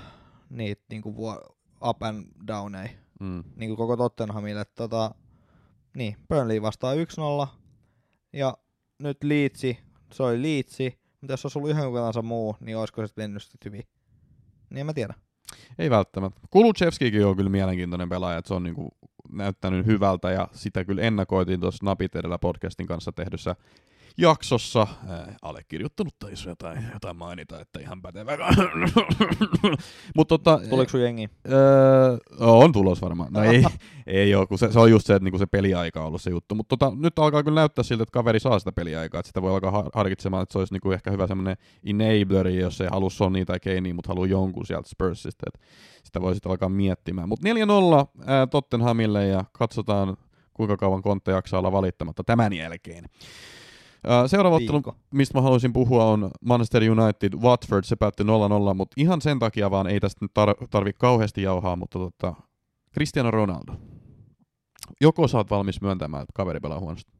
niitä 0.49 0.83
niinku 0.89 1.15
vuo, 1.15 1.57
up 1.89 2.03
and 2.03 2.25
down 2.47 2.75
ei, 2.75 2.89
mm. 3.19 3.43
niinku 3.55 3.75
koko 3.75 3.97
Tottenhamille. 3.97 4.65
Tota, 4.65 5.15
niin, 5.95 6.15
Burnley 6.29 6.61
vastaa 6.61 6.93
1-0 6.93 7.47
ja 8.33 8.57
nyt 8.99 9.23
Liitsi, 9.23 9.77
se 10.11 10.23
oli 10.23 10.41
Liitsi, 10.41 10.99
mutta 11.21 11.33
jos 11.33 11.45
olisi 11.45 11.59
ollut 11.59 11.71
ihan 11.71 11.83
joku 11.83 12.21
muu, 12.23 12.55
niin 12.59 12.77
olisiko 12.77 13.07
se 13.07 13.13
mennyt 13.17 13.43
hyvin? 13.65 13.83
Niin 14.69 14.79
en 14.79 14.85
mä 14.85 14.93
tiedä. 14.93 15.13
Ei 15.79 15.89
välttämättä. 15.89 16.41
Kuluchevskikin 16.49 17.25
on 17.25 17.35
kyllä 17.35 17.49
mielenkiintoinen 17.49 18.09
pelaaja, 18.09 18.37
että 18.37 18.47
se 18.47 18.53
on 18.53 18.63
niinku 18.63 18.89
näyttänyt 19.35 19.85
hyvältä 19.85 20.31
ja 20.31 20.47
sitä 20.51 20.85
kyllä 20.85 21.01
ennakoitiin 21.01 21.59
tuossa 21.59 21.85
Napit 21.85 22.15
edellä 22.15 22.37
podcastin 22.37 22.87
kanssa 22.87 23.11
tehdyssä 23.11 23.55
jaksossa. 24.17 24.81
Äh, 24.81 25.35
allekirjoittanut 25.41 26.15
taisi 26.19 26.49
jotain, 26.49 26.85
jotain 26.93 27.17
mainita, 27.17 27.61
että 27.61 27.79
ihan 27.79 28.01
pätevä. 28.01 28.37
Mut 30.15 30.27
tota, 30.27 30.59
Tuliko 30.69 30.89
sun 30.89 31.01
jengi? 31.01 31.29
Öö, 31.51 32.17
on 32.39 32.71
tulos 32.71 33.01
varmaan. 33.01 33.33
No 33.33 33.43
ei, 33.43 33.63
ei 34.07 34.35
ole, 34.35 34.47
kun 34.47 34.57
se, 34.57 34.71
se, 34.71 34.79
on 34.79 34.91
just 34.91 35.07
se, 35.07 35.15
että 35.15 35.23
niinku 35.23 35.37
se 35.37 35.45
peliaika 35.45 36.01
on 36.01 36.07
ollut 36.07 36.21
se 36.21 36.29
juttu. 36.29 36.55
Mutta 36.55 36.77
tota, 36.77 36.95
nyt 36.95 37.19
alkaa 37.19 37.43
kyllä 37.43 37.61
näyttää 37.61 37.83
siltä, 37.83 38.03
että 38.03 38.13
kaveri 38.13 38.39
saa 38.39 38.59
sitä 38.59 38.71
peliaikaa. 38.71 39.19
Että 39.19 39.27
sitä 39.27 39.41
voi 39.41 39.51
alkaa 39.51 39.89
harkitsemaan, 39.93 40.43
että 40.43 40.53
se 40.53 40.59
olisi 40.59 40.73
niinku 40.73 40.91
ehkä 40.91 41.11
hyvä 41.11 41.27
semmoinen 41.27 41.57
enableri, 41.85 42.59
jos 42.59 42.81
ei 42.81 42.87
halua 42.91 43.09
Sony 43.09 43.45
tai 43.45 43.59
Kanea, 43.59 43.93
mutta 43.93 44.07
haluaa 44.07 44.27
jonkun 44.27 44.65
sieltä 44.65 44.89
Spursista. 44.89 45.45
Että 45.47 45.59
sitä 46.03 46.21
voi 46.21 46.33
sitten 46.33 46.49
alkaa 46.49 46.69
miettimään. 46.69 47.29
Mutta 47.29 47.47
4-0 47.49 47.51
ää, 48.25 48.47
Tottenhamille 48.47 49.27
ja 49.27 49.45
katsotaan, 49.51 50.17
kuinka 50.53 50.77
kauan 50.77 51.01
Kontte 51.01 51.31
jaksaa 51.31 51.59
olla 51.59 51.71
valittamatta 51.71 52.23
tämän 52.23 52.53
jälkeen. 52.53 53.05
Seuraava 54.27 54.55
ottelu, 54.55 54.81
mistä 55.13 55.37
mä 55.37 55.41
haluaisin 55.41 55.73
puhua, 55.73 56.05
on 56.05 56.31
Manchester 56.45 56.83
United 56.91 57.33
Watford. 57.33 57.83
Se 57.83 57.95
päättyi 57.95 58.25
0-0, 58.25 58.73
mutta 58.73 58.93
ihan 58.97 59.21
sen 59.21 59.39
takia 59.39 59.71
vaan 59.71 59.87
ei 59.87 59.99
tästä 59.99 60.25
nyt 60.25 60.31
tar- 60.39 60.67
tarvi 60.69 60.93
kauheasti 60.93 61.41
jauhaa, 61.41 61.75
mutta 61.75 61.99
tota, 61.99 62.33
Cristiano 62.93 63.31
Ronaldo. 63.31 63.73
Joko 65.01 65.27
sä 65.27 65.37
oot 65.37 65.49
valmis 65.49 65.81
myöntämään, 65.81 66.23
että 66.23 66.31
kaveri 66.35 66.59
pelaa 66.59 66.79
huonosti? 66.79 67.11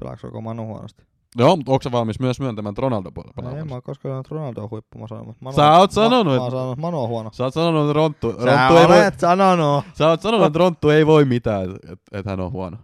Pelaako 0.00 0.20
koko 0.22 0.40
Manu 0.40 0.66
huonosti? 0.66 1.04
Joo, 1.38 1.56
mutta 1.56 1.72
onko 1.72 2.04
myös 2.20 2.40
myöntämään, 2.40 2.70
että 2.70 2.82
Ronaldo 2.82 3.10
pelaa 3.10 3.56
Ei, 3.56 3.64
mä 3.64 3.74
oon 3.74 3.82
koskaan 3.82 4.10
sanonut, 4.10 4.26
että 4.26 4.34
Ronaldo 4.34 4.62
on 4.62 4.70
huippu. 4.70 4.98
Mä 4.98 5.06
sanon, 5.08 5.34
Manu, 5.40 5.56
sä 5.56 5.78
oot 5.78 5.90
sanonut, 5.90 6.32
mä, 6.32 6.36
mä 6.36 6.42
oon 6.42 6.50
sanonut, 6.50 6.78
Manu 6.78 7.02
on 7.02 7.08
huono. 7.08 7.30
Sä 7.32 7.44
oot 7.44 7.54
sanonut, 7.54 7.82
että 7.82 7.92
Ronttu, 7.92 8.30
sä 8.30 8.36
Ronttu 8.36 8.76
ei 8.76 8.88
voi... 8.88 9.12
sanonut. 9.16 9.84
Sä 9.94 10.08
oot 10.08 10.20
sanonut, 10.20 10.46
että 10.46 10.58
Ronttu 10.58 10.90
ei 10.90 11.06
voi 11.06 11.24
mitään, 11.24 11.64
että 11.64 11.92
et, 11.92 12.00
et 12.12 12.26
hän 12.26 12.40
on 12.40 12.52
huono. 12.52 12.76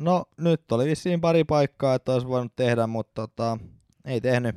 No, 0.00 0.24
nyt 0.36 0.72
oli 0.72 0.84
vissiin 0.86 1.20
pari 1.20 1.44
paikkaa, 1.44 1.94
että 1.94 2.12
olisi 2.12 2.28
voinut 2.28 2.52
tehdä, 2.56 2.86
mutta 2.86 3.14
tota, 3.14 3.58
ei 4.04 4.20
tehnyt. 4.20 4.56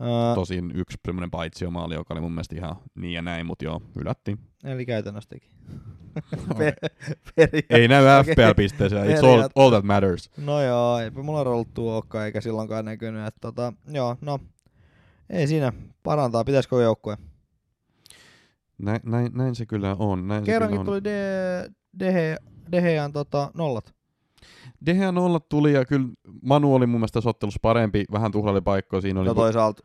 Öö, 0.00 0.34
Tosin 0.34 0.72
yksi 0.74 0.98
semmoinen 1.06 1.30
paitsiomaali, 1.30 1.94
joka 1.94 2.14
oli 2.14 2.20
mun 2.20 2.32
mielestä 2.32 2.56
ihan 2.56 2.76
niin 2.94 3.12
ja 3.12 3.22
näin, 3.22 3.46
mutta 3.46 3.64
joo, 3.64 3.82
hylättiin. 3.96 4.38
Eli 4.64 4.86
käytännössä 4.86 5.30
teki. 5.30 5.50
ei 7.70 7.88
näy 7.88 8.04
FPL-pisteeseen, 8.24 9.06
it's 9.06 9.26
all, 9.26 9.48
all 9.54 9.70
that 9.70 9.84
matters. 9.84 10.30
No 10.36 10.62
joo, 10.62 10.98
eipä 10.98 11.22
mulla 11.22 11.44
rolttu 11.44 11.88
olekaan, 11.90 12.24
eikä 12.24 12.40
silloinkaan 12.40 12.84
näkynyt. 12.84 13.26
Että 13.26 13.40
tota, 13.40 13.72
joo, 13.90 14.16
no, 14.20 14.38
ei 15.30 15.46
siinä 15.46 15.72
parantaa, 16.02 16.44
pitäisikö 16.44 16.82
joukkue? 16.82 17.16
Näin, 18.78 19.00
näin, 19.04 19.32
näin 19.34 19.54
se 19.54 19.66
kyllä 19.66 19.96
on. 19.98 20.28
Näin 20.28 20.44
Kerrankin 20.44 20.78
se 20.78 20.84
kyllä 20.84 20.96
on. 20.96 21.02
tuli 21.02 21.12
Dehe, 21.98 22.36
Dehean 22.72 23.12
tota, 23.12 23.50
nollat. 23.54 23.97
Dehean 24.86 25.14
nollat 25.14 25.48
tuli 25.48 25.72
ja 25.72 25.84
kyllä 25.84 26.08
Manu 26.42 26.74
oli 26.74 26.86
mun 26.86 27.00
mielestä 27.00 27.20
sottelussa 27.20 27.58
parempi, 27.62 28.04
vähän 28.12 28.32
tuhlaili 28.32 28.60
paikkoja. 28.60 29.00
Siinä 29.00 29.20
oli 29.20 29.28
no 29.28 29.34
toisaalta 29.34 29.82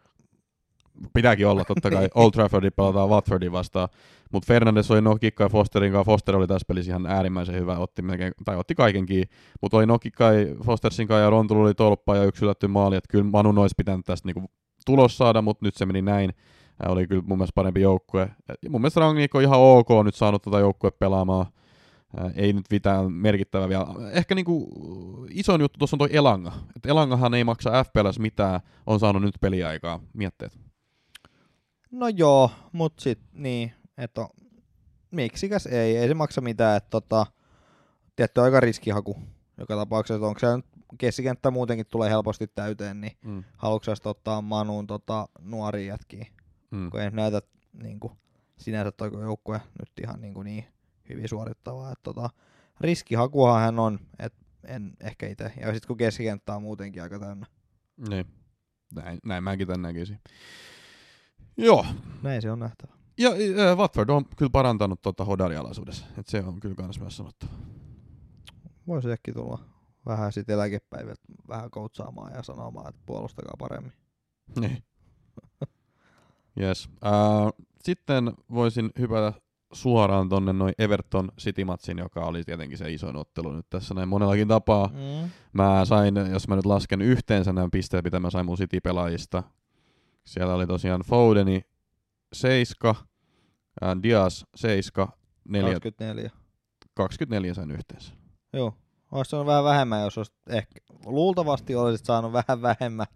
pitääkin 1.14 1.48
olla 1.48 1.66
totta 1.66 1.90
kai. 1.90 2.10
Old 2.16 2.32
Traffordin 2.32 2.72
pelataan 2.76 3.10
Watfordin 3.10 3.52
vastaan. 3.52 3.90
Mutta 4.32 4.48
Fernandes 4.48 4.92
oli 4.92 5.02
nokikka 5.02 5.44
ja 5.44 5.50
Fosterin 5.50 5.92
kanssa. 5.92 6.12
Foster 6.12 6.36
oli 6.36 6.48
tässä 6.48 6.66
pelissä 6.68 6.92
ihan 6.92 7.06
äärimmäisen 7.06 7.56
hyvä, 7.56 7.78
otti, 7.78 8.02
melkein, 8.02 8.34
tai 8.46 8.56
otti 8.56 8.76
kaikenkin. 8.76 9.24
Mutta 9.62 9.78
oli 9.78 9.86
nokikka 9.86 10.26
Fostersin 10.66 11.08
kanssa 11.08 11.22
ja 11.22 11.30
Rontul 11.30 11.58
oli 11.58 11.74
tolppa 11.74 12.16
ja 12.16 12.24
yksi 12.24 12.46
yllätty 12.46 12.68
maali. 12.68 12.96
Että 12.96 13.12
kyllä 13.12 13.24
Manu 13.24 13.62
olisi 13.62 13.76
pitänyt 13.78 14.06
tästä 14.06 14.28
niinku 14.28 14.52
tulos 14.86 15.18
saada, 15.18 15.42
mutta 15.42 15.66
nyt 15.66 15.76
se 15.76 15.86
meni 15.86 16.02
näin. 16.02 16.34
Ää, 16.84 16.92
oli 16.92 17.08
kyllä 17.08 17.24
mun 17.26 17.38
mielestä 17.38 17.56
parempi 17.56 17.82
joukkue. 17.82 18.30
Ja 18.64 18.70
mun 18.70 18.82
mielestä 18.82 19.00
Rangnick 19.00 19.36
on 19.36 19.42
ihan 19.42 19.60
ok 19.60 19.88
nyt 20.04 20.16
saanut 20.16 20.42
tätä 20.42 20.52
tota 20.52 20.60
joukkue 20.60 20.92
pelaamaan. 20.92 21.46
Ei 22.36 22.54
nyt 22.54 22.66
mitään 22.72 23.12
merkittävää 23.14 23.70
vielä. 23.70 23.86
Ehkä 24.12 24.36
niinku 24.36 24.68
isoin 25.30 25.62
juttu 25.62 25.78
tuossa 25.78 25.96
on 25.96 26.00
toi 26.00 26.10
Elanga. 26.16 26.52
Et 26.76 26.86
Elangahan 26.86 27.34
ei 27.34 27.44
maksa 27.44 27.84
FPLS 27.84 28.20
mitään, 28.20 28.60
on 28.86 29.00
saanut 29.00 29.22
nyt 29.22 29.36
peliaikaa. 29.42 30.00
Mietteet. 30.14 30.60
No 31.92 32.08
joo, 32.08 32.52
mut 32.72 32.94
sit 33.00 33.20
niin, 33.34 33.74
että 33.98 34.22
on, 34.22 34.28
miksikäs 35.12 35.66
ei, 35.66 35.98
ei 35.98 36.08
se 36.08 36.14
maksa 36.14 36.42
mitään, 36.42 36.78
että 36.78 36.90
tota, 36.90 37.26
tietty 38.16 38.42
aika 38.42 38.60
riskihaku 38.60 39.18
joka 39.58 39.76
tapauksessa, 39.76 40.16
että 40.16 40.28
onko 40.28 40.40
se 40.40 40.56
nyt 40.56 40.66
keskikenttä 40.98 41.52
muutenkin 41.52 41.86
tulee 41.92 42.10
helposti 42.10 42.48
täyteen, 42.48 43.02
niin 43.02 43.18
Mm. 43.26 43.44
haluatko 43.58 43.92
ottaa 44.06 44.42
Manuun 44.42 44.88
tota, 44.88 45.28
nuoria 45.42 45.88
jätkiä, 45.94 46.26
Mm. 46.72 46.90
kun 46.90 47.02
ei 47.02 47.12
näytä 47.12 47.42
niin 47.84 48.00
kuin, 48.00 48.14
sinänsä 48.58 48.92
toi 48.92 49.12
joukkue 49.22 49.62
nyt 49.80 49.92
ihan 50.04 50.22
niin, 50.22 50.34
kuin 50.34 50.46
niin 50.46 50.66
hyvin 51.10 51.30
suorittavaa, 51.30 51.92
että 51.92 52.04
tota, 52.04 52.30
riskihakuhan 52.80 53.62
hän 53.62 53.80
on, 53.80 54.00
että 54.20 54.40
en 54.68 54.94
ehkä 55.00 55.28
itse, 55.28 55.54
ja 55.60 55.74
sitten 55.74 55.88
kun 55.88 55.98
keskikenttä 55.98 56.56
on 56.56 56.62
muutenkin 56.62 57.04
aika 57.04 57.20
täynnä. 57.20 57.46
Niin. 58.10 58.26
Näin, 58.96 59.20
näin 59.26 59.44
mäkin 59.44 59.68
tän 59.68 59.82
näkisin. 59.82 60.20
Joo. 61.58 61.86
Näin 62.22 62.42
se 62.42 62.52
on 62.52 62.60
nähtävä. 62.60 62.94
Ja 63.18 63.30
äh, 63.30 63.78
Watford 63.78 64.10
on 64.10 64.26
kyllä 64.38 64.50
parantanut 64.50 65.02
tota 65.02 65.26
hodarialaisuudessa. 65.26 66.06
Et 66.18 66.28
se 66.28 66.40
on 66.40 66.60
kyllä 66.60 66.76
kans 66.76 67.00
myös 67.00 67.18
sanottava. 67.18 67.52
Voisi 68.88 69.12
ehkä 69.12 69.34
tulla 69.34 69.60
vähän 70.06 70.32
sitten 70.32 70.54
eläkepäivät 70.54 71.20
vähän 71.48 71.72
koutsaamaan 71.72 72.34
ja 72.34 72.44
sanomaan, 72.44 72.90
että 72.90 73.02
puolustakaa 73.06 73.56
paremmin. 73.60 73.94
Niin. 74.60 74.84
Yes. 76.62 76.90
Äh, 77.06 77.66
sitten 77.84 78.34
voisin 78.52 78.92
hypätä 79.00 79.34
suoraan 79.74 80.30
tonne 80.30 80.54
noin 80.54 80.74
Everton 80.80 81.32
City-matsin, 81.40 81.98
joka 81.98 82.26
oli 82.26 82.44
tietenkin 82.44 82.78
se 82.78 82.92
isoin 82.92 83.16
ottelu 83.16 83.52
nyt 83.52 83.66
tässä 83.70 83.94
näin 83.94 84.10
monellakin 84.10 84.48
tapaa. 84.48 84.88
Mm. 84.88 85.30
Mä 85.54 85.86
sain, 85.86 86.16
jos 86.32 86.48
mä 86.48 86.56
nyt 86.56 86.66
lasken 86.66 87.02
yhteensä 87.02 87.54
nämä 87.54 87.68
pisteet, 87.72 88.04
mitä 88.04 88.20
mä 88.20 88.30
sain 88.30 88.46
mun 88.46 88.58
City-pelaajista. 88.58 89.44
Siellä 90.26 90.54
oli 90.54 90.68
tosiaan 90.68 91.02
Fodeni 91.02 91.62
7, 92.34 92.96
äh, 93.84 94.04
Diaz 94.04 94.44
7, 94.56 95.08
4, 95.50 95.74
24. 95.74 96.30
24 96.94 97.54
sain 97.54 97.72
yhteensä. 97.72 98.14
Joo. 98.54 98.74
Olisi 99.12 99.30
saanut 99.30 99.48
vähän 99.48 99.64
vähemmän, 99.64 100.02
jos 100.02 100.18
olisit 100.18 100.36
ehkä, 100.50 100.80
luultavasti 101.06 101.76
olisit 101.76 102.06
saanut 102.06 102.34
vähän 102.34 102.62
vähemmän. 102.62 103.08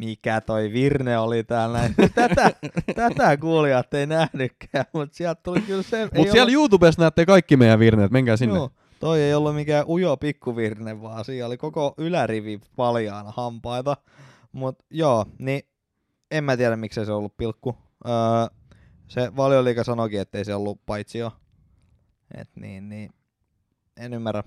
Mikä 0.00 0.40
toi 0.40 0.72
Virne 0.72 1.18
oli 1.18 1.44
täällä 1.44 1.78
näin. 1.78 1.94
Tätä, 2.14 2.52
tätä 2.96 3.36
kuulijat 3.36 3.94
ei 3.94 4.06
nähnytkään, 4.06 4.84
mutta 4.92 5.16
sieltä 5.16 5.40
tuli 5.42 5.60
kyllä 5.60 5.82
se. 5.82 6.08
Mutta 6.16 6.32
siellä 6.32 6.52
YouTubessa 6.52 7.02
näette 7.02 7.26
kaikki 7.26 7.56
meidän 7.56 7.78
virneet, 7.78 8.10
menkää 8.10 8.36
sinne. 8.36 8.54
Joo, 8.54 8.70
toi 9.00 9.20
ei 9.20 9.34
ollut 9.34 9.54
mikään 9.54 9.86
ujo 9.88 10.16
pikkuvirne, 10.16 11.02
vaan 11.02 11.24
siellä 11.24 11.46
oli 11.46 11.56
koko 11.56 11.94
ylärivi 11.98 12.60
paljaana 12.76 13.32
hampaita. 13.36 13.96
Mut 14.52 14.78
joo, 14.90 15.26
niin 15.38 15.62
en 16.30 16.44
mä 16.44 16.56
tiedä 16.56 16.76
miksei 16.76 17.06
se 17.06 17.12
ollut 17.12 17.36
pilkku. 17.36 17.76
Öö, 18.06 18.12
se 19.08 19.36
valioliika 19.36 19.84
sanoikin, 19.84 20.20
ettei 20.20 20.44
se 20.44 20.54
ollut 20.54 20.80
paitsio. 20.86 21.32
Et 22.34 22.48
niin, 22.56 22.88
niin. 22.88 23.10
En 23.96 24.14
ymmärrä. 24.14 24.42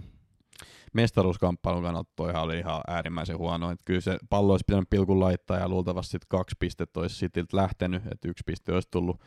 Mestaruuskamppailun 0.93 1.83
kannalta 1.83 2.11
toihan 2.15 2.41
oli 2.41 2.59
ihan 2.59 2.81
äärimmäisen 2.87 3.37
huono. 3.37 3.71
Et 3.71 3.79
kyllä 3.85 4.01
se 4.01 4.17
pallo 4.29 4.53
olisi 4.53 4.65
pitänyt 4.67 4.89
pilkun 4.89 5.19
laittaa 5.19 5.59
ja 5.59 5.69
luultavasti 5.69 6.11
sit 6.11 6.25
kaksi 6.27 6.55
pistettä 6.59 6.99
olisi 6.99 7.15
Cityltä 7.15 7.57
lähtenyt, 7.57 8.03
että 8.11 8.27
yksi 8.27 8.43
piste 8.45 8.73
olisi 8.73 8.87
tullut. 8.91 9.21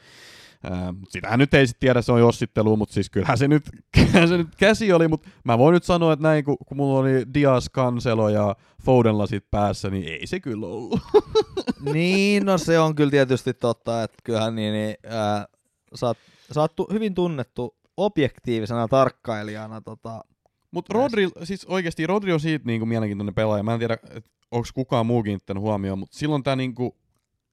Ää, 0.65 0.95
sitähän 1.09 1.39
nyt 1.39 1.55
ei 1.55 1.67
sit 1.67 1.79
tiedä, 1.79 2.03
se 2.03 2.13
on 2.13 2.21
jossittelu, 2.21 2.77
mutta 2.77 2.95
siis 2.95 3.11
kyllähän 3.11 3.39
se, 3.39 3.49
nyt, 3.49 3.71
kyllähän 3.95 4.29
se 4.29 4.37
nyt 4.37 4.57
käsi 4.57 4.93
oli, 4.93 5.09
mutta 5.09 5.29
mä 5.45 5.59
voin 5.59 5.73
nyt 5.73 5.85
sanoa, 5.85 6.13
että 6.13 6.23
näin 6.23 6.45
kun, 6.45 6.57
kun 6.67 6.77
mulla 6.77 6.99
oli 6.99 7.35
Diaz, 7.35 7.69
Cancelo 7.69 8.29
ja 8.29 8.57
Foden 8.83 9.19
lasit 9.19 9.45
päässä, 9.51 9.91
niin 9.91 10.09
ei 10.09 10.27
se 10.27 10.41
kyllä 10.41 10.67
ollut. 10.67 11.01
niin, 11.95 12.47
no 12.47 12.59
se 12.59 12.79
on 12.79 12.95
kyllä 12.95 13.11
tietysti 13.11 13.55
totta, 13.55 14.03
että 14.03 14.17
kyllähän 14.25 14.55
niin, 14.55 14.73
niin 14.73 14.97
ää, 15.07 15.47
sä 15.95 16.07
oot, 16.07 16.19
sä 16.53 16.61
oot 16.61 16.73
hyvin 16.93 17.15
tunnettu 17.15 17.77
objektiivisena 17.97 18.89
tarkkailijana 18.89 19.81
tota, 19.81 20.21
Mutta 20.71 20.95
Rodri, 20.95 21.29
siis 21.45 21.65
oikeasti 21.65 22.07
Rodri 22.07 22.33
on 22.33 22.41
siitä 22.41 22.65
niinku 22.67 22.87
mielenkiintoinen 22.87 23.35
pelaaja. 23.35 23.63
Mä 23.63 23.73
en 23.73 23.79
tiedä, 23.79 23.99
onko 24.51 24.69
kukaan 24.75 25.07
muu 25.07 25.23
kiinnittänyt 25.23 25.61
huomioon, 25.61 25.99
mutta 25.99 26.19
silloin 26.19 26.43
tää 26.43 26.57
niinku 26.57 26.97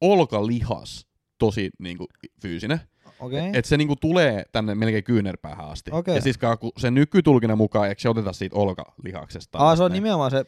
olkalihas 0.02 1.08
tosi 1.38 1.70
niinku 1.80 2.08
fyysinen. 2.42 2.82
Okay. 3.20 3.40
Että 3.54 3.70
se 3.70 3.78
niinku 3.78 3.96
tulee 3.96 4.46
tänne 4.52 4.76
melkein 4.76 5.04
kyynärpäähän 5.04 5.66
asti. 5.70 5.92
Okei. 5.94 6.16
Ja 6.16 6.22
siis 6.22 6.38
kun 6.60 6.72
se 6.78 6.92
nykytulkinnan 6.92 7.58
mukaan, 7.58 7.88
eikö 7.90 8.02
se 8.02 8.10
oteta 8.10 8.34
siitä 8.34 8.56
olkalihaksesta? 8.56 9.58
Aa, 9.58 9.76
se 9.76 9.84
on 9.84 9.92
Näin? 9.92 10.04
nimenomaan 10.04 10.32
se, 10.32 10.46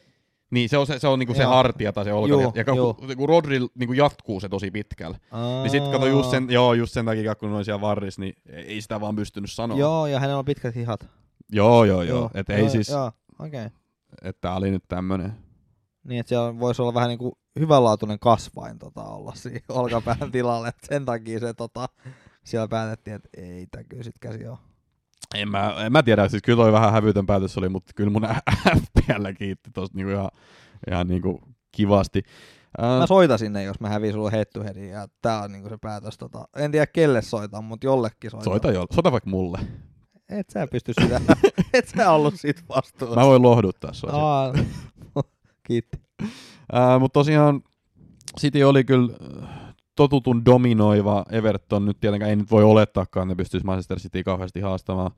Niin, 0.50 0.68
se 0.68 0.78
on, 0.78 0.86
se, 0.86 0.98
se, 0.98 1.08
on 1.08 1.18
niinku 1.18 1.34
se 1.34 1.42
Joo. 1.42 1.52
hartia 1.52 1.92
tai 1.92 2.04
se 2.04 2.12
olka. 2.12 2.28
Juu, 2.28 2.52
ja 2.54 2.64
kun, 2.64 3.16
kun 3.16 3.28
Rodri 3.28 3.58
niinku 3.74 3.92
jatkuu 3.92 4.40
se 4.40 4.48
tosi 4.48 4.70
pitkällä. 4.70 5.18
Aa, 5.30 5.62
Niin 5.62 5.70
sit 5.70 5.88
kato 5.92 6.06
just 6.06 6.30
sen, 6.30 6.46
joo, 6.50 6.74
just 6.74 6.92
sen 6.92 7.04
takia, 7.04 7.34
kun 7.34 7.50
ne 7.50 7.56
on 7.56 7.64
siellä 7.64 7.80
varris, 7.80 8.18
niin 8.18 8.34
ei 8.52 8.80
sitä 8.80 9.00
vaan 9.00 9.16
pystynyt 9.16 9.50
sanoa. 9.50 9.78
Joo, 9.78 10.06
ja 10.06 10.20
hänellä 10.20 10.38
on 10.38 10.44
pitkät 10.44 10.74
hihat. 10.74 11.08
Joo, 11.52 11.84
joo. 11.84 12.02
joo. 12.02 12.30
Et 12.34 12.50
ei 12.50 12.60
joo, 12.60 12.68
siis, 12.68 12.88
Joo, 12.88 13.12
okei. 13.38 13.66
Okay. 13.66 13.78
että 14.22 14.40
tää 14.40 14.56
oli 14.56 14.70
nyt 14.70 14.84
tämmönen. 14.88 15.32
Niin, 16.04 16.20
että 16.20 16.28
siellä 16.28 16.58
voisi 16.58 16.82
olla 16.82 16.94
vähän 16.94 17.08
niin 17.08 17.18
kuin 17.18 17.32
hyvänlaatuinen 17.60 18.18
kasvain 18.18 18.78
tota, 18.78 19.02
olla 19.02 19.32
siinä 19.42 19.60
olkapään 19.68 20.32
tilalle. 20.32 20.68
Et 20.68 20.76
sen 20.82 21.04
takia 21.04 21.40
se 21.40 21.54
tota, 21.54 21.88
siellä 22.44 22.68
päätettiin, 22.68 23.16
että 23.16 23.28
ei 23.36 23.66
tää 23.70 23.84
kyllä 23.84 24.02
sit 24.02 24.18
käsi 24.20 24.46
ole. 24.46 24.58
En 25.34 25.50
mä, 25.50 25.74
en 25.86 25.92
mä 25.92 26.02
tiedä, 26.02 26.28
siis 26.28 26.42
kyllä 26.42 26.62
toi 26.62 26.72
vähän 26.72 26.92
hävytön 26.92 27.26
päätös 27.26 27.58
oli, 27.58 27.68
mutta 27.68 27.92
kyllä 27.96 28.10
mun 28.10 28.28
FPL 28.82 29.26
kiitti 29.38 29.70
tosta 29.70 29.96
niinku 29.96 30.12
ihan, 30.12 30.30
ihan 30.90 31.08
niinku 31.08 31.42
kivasti. 31.72 32.22
Ää, 32.78 32.98
Mä 32.98 33.06
soitan 33.06 33.38
sinne, 33.38 33.62
jos 33.62 33.80
mä 33.80 33.88
häviin 33.88 34.12
sulle 34.12 34.32
head 34.32 34.46
to 34.54 34.64
headin, 34.64 34.88
ja 34.88 35.08
tää 35.22 35.42
on 35.42 35.52
niinku 35.52 35.68
se 35.68 35.78
päätös. 35.80 36.18
Tota, 36.18 36.48
en 36.56 36.72
tiedä 36.72 36.86
kelle 36.86 37.22
soitan, 37.22 37.64
mutta 37.64 37.86
jollekin 37.86 38.30
soitan. 38.30 38.44
soita, 38.44 38.72
jo, 38.72 38.86
soita 38.92 39.12
vaikka 39.12 39.30
mulle. 39.30 39.58
Et 40.28 40.50
sä 40.50 40.66
pysty 40.66 40.92
sitä, 41.00 41.20
et 41.74 41.88
sä 41.88 42.10
ollut 42.10 42.34
siitä 42.36 42.62
vastuussa. 42.68 43.20
Mä 43.20 43.26
voin 43.26 43.42
lohduttaa 43.42 43.92
sua. 43.92 44.10
Aa, 44.12 44.52
kiitti. 45.62 45.98
Ää, 46.72 46.98
mutta 46.98 47.20
tosiaan 47.20 47.62
City 48.40 48.62
oli 48.62 48.84
kyllä 48.84 49.16
äh, 49.42 49.48
totutun 49.96 50.44
dominoiva 50.44 51.24
Everton. 51.30 51.84
Nyt 51.84 52.00
tietenkään 52.00 52.30
ei 52.30 52.36
nyt 52.36 52.50
voi 52.50 52.64
olettaakaan, 52.64 53.24
että 53.24 53.32
ne 53.32 53.36
pystyisi 53.36 53.66
Manchester 53.66 53.98
City 53.98 54.22
kauheasti 54.22 54.60
haastamaan. 54.60 55.10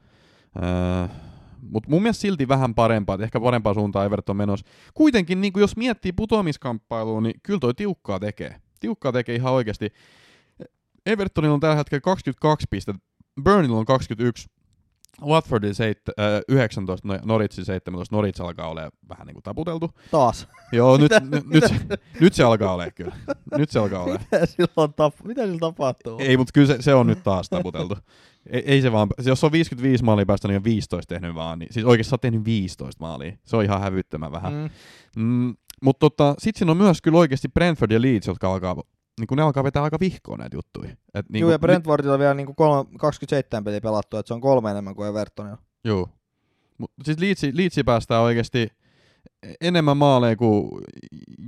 Mutta 1.63 1.91
mun 1.91 2.03
mielestä 2.03 2.21
silti 2.21 2.49
vähän 2.49 2.75
parempaa, 2.75 3.15
että 3.15 3.25
ehkä 3.25 3.41
parempaa 3.41 3.75
suuntaan 3.75 4.07
Everton 4.07 4.37
menossa. 4.37 4.67
Kuitenkin, 4.95 5.41
niin 5.41 5.53
jos 5.57 5.77
miettii 5.77 6.13
putoamiskamppailuun, 6.13 7.23
niin 7.23 7.41
kyllä 7.43 7.61
toi 7.61 7.75
tiukkaa 7.75 8.21
tekee. 8.21 8.57
Tiukkaa 8.81 9.13
tekee 9.13 9.35
ihan 9.35 9.53
oikeasti. 9.53 9.93
Evertonilla 11.07 11.55
on 11.55 11.61
tällä 11.61 11.77
hetkellä 11.77 12.01
22 12.01 12.67
pistettä, 12.71 13.03
Burnilla 13.45 13.79
on 13.79 13.85
21, 13.85 14.49
Watfordin 15.23 15.75
seit- 15.75 16.09
äh, 16.19 16.41
19, 16.49 17.09
no- 17.09 17.19
Norwichin 17.25 17.65
17, 17.65 18.17
Norwich 18.17 18.41
alkaa 18.43 18.69
olemaan 18.69 18.93
vähän 19.09 19.27
niin 19.27 19.35
kuin 19.35 19.43
taputeltu. 19.43 19.91
Taas. 20.11 20.49
Joo, 20.73 20.97
nyt, 20.97 21.13
nyt, 21.31 21.47
nyt, 21.47 21.65
se- 21.69 21.99
nyt 22.21 22.35
se 22.35 22.45
alkaa 22.45 22.75
olemaan 22.75 22.93
kyllä. 22.95 23.17
Nyt 23.59 23.71
se 23.71 23.79
alkaa 23.79 24.03
olemaan. 24.03 24.25
Mitä 24.33 24.47
silloin 24.47 24.91
tap- 24.91 25.27
mitä 25.29 25.47
sillä 25.47 25.59
tapahtuu? 25.59 26.19
Ei, 26.21 26.37
mutta 26.37 26.53
kyllä 26.53 26.67
se, 26.67 26.83
se 26.83 26.95
on 26.95 27.07
nyt 27.07 27.23
taas 27.23 27.49
taputeltu. 27.51 27.97
Ei, 28.51 28.63
ei 28.67 28.83
se 28.83 28.93
vaan, 28.93 29.09
jos 29.25 29.45
on 29.45 29.53
55 29.53 30.05
maalia 30.05 30.27
päästä, 30.27 30.49
niin 30.49 30.57
on 30.57 30.65
15 30.65 31.15
tehnyt 31.15 31.35
vaan. 31.35 31.59
Niin, 31.59 31.73
siis 31.73 31.87
oikeasti 31.87 32.11
sä 32.11 32.15
oot 32.15 32.21
tehnyt 32.21 32.45
15 32.45 33.05
maalia. 33.05 33.33
Se 33.45 33.57
on 33.57 33.65
ihan 33.65 33.81
hävyttömän 33.81 34.33
vähän. 34.33 34.53
Mm. 34.53 35.23
Mm, 35.23 35.57
mutta 35.83 35.99
tota, 36.11 36.35
sit 36.39 36.57
siinä 36.57 36.71
on 36.71 36.77
myös 36.77 37.03
kyllä 37.03 37.19
oikeasti 37.19 37.49
Brentford 37.49 37.91
ja 37.91 38.03
Leeds, 38.03 38.27
jotka 38.27 38.53
alkaa, 38.53 38.77
niin 39.19 39.27
kun 39.27 39.37
ne 39.37 39.43
alkaa 39.43 39.65
vetää 39.65 39.83
aika 39.83 39.97
vihkoon 40.01 40.39
näitä 40.39 40.57
juttuja. 40.57 40.91
Et 41.15 41.27
niin 41.29 41.41
Joo, 41.41 41.49
kun- 41.49 41.53
ja 41.53 41.59
Brentfordilla 41.59 42.15
on 42.15 42.21
vielä 42.21 42.35
niinku 42.35 42.55
kolme, 42.55 42.91
27 42.99 43.65
peliä 43.65 43.81
pelattu, 43.81 44.17
että 44.17 44.29
se 44.29 44.35
on 44.35 44.41
kolme 44.41 44.71
enemmän 44.71 44.95
kuin 44.95 45.09
Evertonilla. 45.09 45.59
Joo. 45.85 46.09
Mut 46.79 46.91
siis 47.05 47.19
Leedsi, 47.19 47.51
Leedsi 47.57 47.85
päästää 47.85 48.21
oikeasti 48.21 48.69
enemmän 49.61 49.97
maaleja 49.97 50.37
kuin 50.37 50.69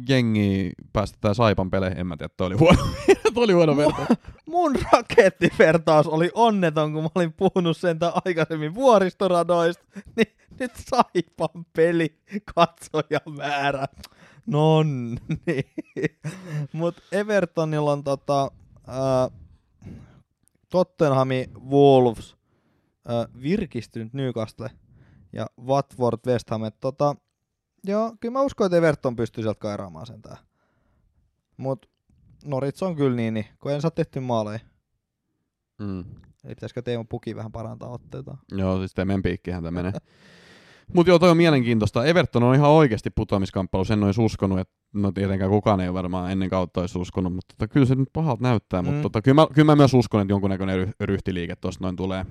jengi 0.08 0.72
päästetään 0.92 1.34
Saipan 1.34 1.70
peleihin. 1.70 1.98
En 1.98 2.06
mä 2.06 2.16
tiedä, 2.16 2.34
toi 2.36 2.46
oli 2.46 2.56
huono, 2.56 2.78
toi 3.34 3.44
oli 3.44 3.52
huono 3.52 3.76
verta. 3.76 4.06
Mun 4.46 4.76
rakettivertaus 4.92 6.06
oli 6.06 6.30
onneton, 6.34 6.92
kun 6.92 7.02
mä 7.02 7.08
olin 7.14 7.32
puhunut 7.32 7.76
sen 7.76 7.98
aikaisemmin 8.24 8.74
vuoristoradoista, 8.74 9.84
niin 10.16 10.36
nyt 10.60 10.72
Saipan 10.76 11.66
peli 11.76 12.18
katsojamäärä. 12.54 13.86
No 14.46 14.82
niin. 14.82 15.64
Mut 16.72 16.96
Evertonilla 17.12 17.92
on 17.92 18.04
tota, 18.04 18.50
äh, 18.88 19.38
Tottenhami 20.68 21.50
Wolves 21.70 22.36
äh, 23.10 23.42
virkistynyt 23.42 24.12
Newcastle 24.12 24.70
ja 25.32 25.46
Watford 25.60 26.18
West 26.26 26.50
Ham. 26.50 26.64
Et 26.64 26.80
Tota, 26.80 27.16
joo, 27.84 28.16
kyllä 28.20 28.32
mä 28.32 28.42
uskon, 28.42 28.66
että 28.66 28.76
Everton 28.76 29.16
pystyy 29.16 29.42
sieltä 29.42 29.60
kairaamaan 29.60 30.06
sen 30.06 30.22
tää. 30.22 30.36
Mut 31.56 31.90
Norits 32.44 32.82
on 32.82 32.96
kyllä 32.96 33.16
niin, 33.16 33.34
niin 33.34 33.46
kun 33.58 33.72
en 33.72 33.80
saa 33.80 33.90
tehty 33.90 34.20
maaleja. 34.20 34.58
Mm. 35.78 36.04
Eli 36.44 36.54
pitäisikö 36.54 36.82
Teemu 36.82 37.04
Puki 37.04 37.36
vähän 37.36 37.52
parantaa 37.52 37.88
otteita? 37.88 38.36
Joo, 38.52 38.78
siis 38.78 38.94
temen 38.94 39.22
piikkihän 39.22 39.62
tämä 39.62 39.82
menee. 39.82 39.92
Mutta 40.94 41.10
joo, 41.10 41.18
toi 41.18 41.30
on 41.30 41.36
mielenkiintoista. 41.36 42.04
Everton 42.04 42.42
on 42.42 42.54
ihan 42.54 42.70
oikeasti 42.70 43.10
putoamiskamppailu, 43.10 43.84
sen 43.84 44.02
olisi 44.02 44.20
uskonut, 44.20 44.58
että 44.58 44.74
no 44.94 45.12
tietenkään 45.12 45.50
kukaan 45.50 45.80
ei 45.80 45.92
varmaan 45.92 46.32
ennen 46.32 46.50
kautta 46.50 46.80
olisi 46.80 46.98
uskonut, 46.98 47.34
mutta 47.34 47.54
tota, 47.58 47.68
kyllä 47.72 47.86
se 47.86 47.94
nyt 47.94 48.08
pahalta 48.12 48.42
näyttää. 48.42 48.82
Mm. 48.82 48.88
Mutta 48.88 49.02
tota, 49.02 49.22
kyllä, 49.22 49.34
mä, 49.34 49.46
kyllä 49.54 49.66
mä 49.66 49.76
myös 49.76 49.94
uskon, 49.94 50.20
että 50.20 50.32
jonkunnäköinen 50.32 50.88
ry- 50.88 50.92
ryhtiliike 51.00 51.56
tuosta 51.56 51.84
noin 51.84 51.96
tulee. 51.96 52.26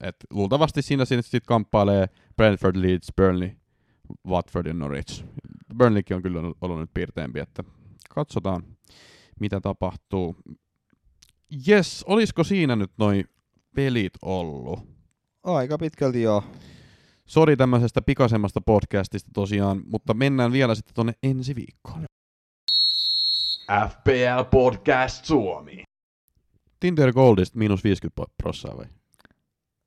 Et 0.00 0.16
luultavasti 0.30 0.82
siinä 0.82 1.04
sitten 1.04 1.22
sit 1.22 1.46
kamppailee 1.46 2.06
Brentford, 2.36 2.76
Leeds, 2.76 3.12
Burnley, 3.16 3.50
Watford 4.28 4.66
ja 4.66 4.74
Norwich. 4.74 5.24
Burnleykin 5.78 6.16
on 6.16 6.22
kyllä 6.22 6.40
ollut 6.60 6.78
nyt 6.78 6.90
piirteempi, 6.94 7.40
että 7.40 7.64
katsotaan 8.10 8.62
mitä 9.40 9.60
tapahtuu. 9.60 10.36
Jes, 11.66 12.04
olisiko 12.08 12.44
siinä 12.44 12.76
nyt 12.76 12.90
noin 12.98 13.24
pelit 13.74 14.12
ollut? 14.22 14.80
Aika 15.42 15.78
pitkälti 15.78 16.22
joo. 16.22 16.44
Sori 17.28 17.56
tämmöisestä 17.56 18.02
pikasemmasta 18.02 18.60
podcastista 18.60 19.30
tosiaan, 19.34 19.82
mutta 19.86 20.14
mennään 20.14 20.52
vielä 20.52 20.74
sitten 20.74 20.94
tonne 20.94 21.12
ensi 21.22 21.54
viikkoon. 21.54 22.04
FPL 23.88 24.42
Podcast 24.50 25.24
Suomi. 25.24 25.82
Tinder 26.80 27.12
Goldista 27.12 27.58
miinus 27.58 27.84
50 27.84 28.22
prossaa 28.42 28.76
vai? 28.76 28.86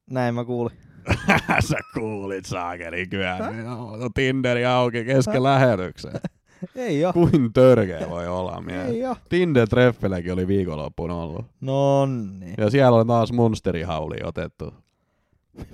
Näin 0.10 0.36
mä 0.36 0.46
kuulin. 0.46 0.78
Sä 1.70 1.78
kuulit 1.94 2.46
saakeli 2.46 3.08
kyllä. 3.08 3.38
No, 3.64 4.10
Tinderi 4.14 4.66
auki 4.66 5.06
kesken 5.06 5.44
lähetyksen. 5.44 6.12
Ei 6.76 7.06
oo. 7.06 7.14
Kuin 7.14 7.54
törkeä 7.54 8.10
voi 8.10 8.28
olla 8.28 8.62
mies. 8.62 8.88
Ei 8.88 9.06
oo. 9.06 9.16
Tinder 9.30 9.68
treffelekin 9.68 10.34
oli 10.34 10.48
viikonloppuun 10.48 11.12
ollut. 11.12 11.46
No 11.62 12.06
niin. 12.06 12.54
Ja 12.58 12.70
siellä 12.70 12.98
on 12.98 13.08
taas 13.08 13.32
monsterihauli 13.32 14.18
otettu. 14.24 14.74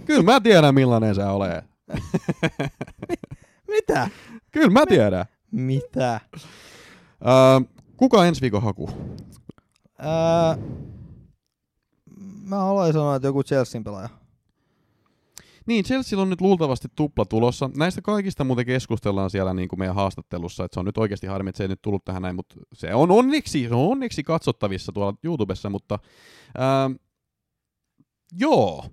Kyllä 0.06 0.24
mä 0.24 0.42
tiedän 0.42 0.76
millainen 0.76 1.16
sä 1.16 1.32
olet. 1.32 1.66
Mitä? 3.68 4.10
Kyllä 4.52 4.70
mä 4.70 4.86
tiedän. 4.86 5.26
Mitä? 5.52 6.20
Öö, 7.28 7.78
kuka 7.98 8.26
ensi 8.26 8.42
viikon 8.42 8.64
haku? 8.64 8.90
Ää, 10.00 10.58
mä 12.44 12.56
haluaisin 12.56 12.94
sanoa, 12.94 13.16
että 13.16 13.28
joku 13.28 13.44
Chelsean 13.44 13.84
pelaaja. 13.84 14.10
Niin, 15.66 15.86
Chelsea 15.86 16.20
on 16.20 16.30
nyt 16.30 16.42
luultavasti 16.42 16.88
tupla 16.96 17.26
tulossa. 17.26 17.70
Näistä 17.78 18.02
kaikista 18.02 18.44
muuten 18.44 18.66
keskustellaan 18.66 19.30
siellä 19.30 19.54
niin 19.54 19.70
kuin 19.70 19.80
meidän 19.80 19.96
haastattelussa, 19.96 20.66
että 20.66 20.76
se 20.76 20.80
on 20.80 20.86
nyt 20.86 20.98
oikeasti 20.98 21.28
harmi, 21.28 21.50
että 21.50 21.58
se 21.58 21.64
ei 21.64 21.68
nyt 21.68 21.82
tullut 21.82 22.06
tähän 22.06 22.22
näin, 22.22 22.36
mutta 22.36 22.56
se 22.74 22.94
on 22.94 23.12
onneksi, 23.12 23.68
se 23.68 23.76
on 23.76 23.92
onneksi 23.92 24.24
katsottavissa 24.24 24.92
tuolla 24.92 25.14
YouTubessa, 25.24 25.70
mutta 25.70 26.00
ää, 26.58 26.92
joo, 28.40 28.86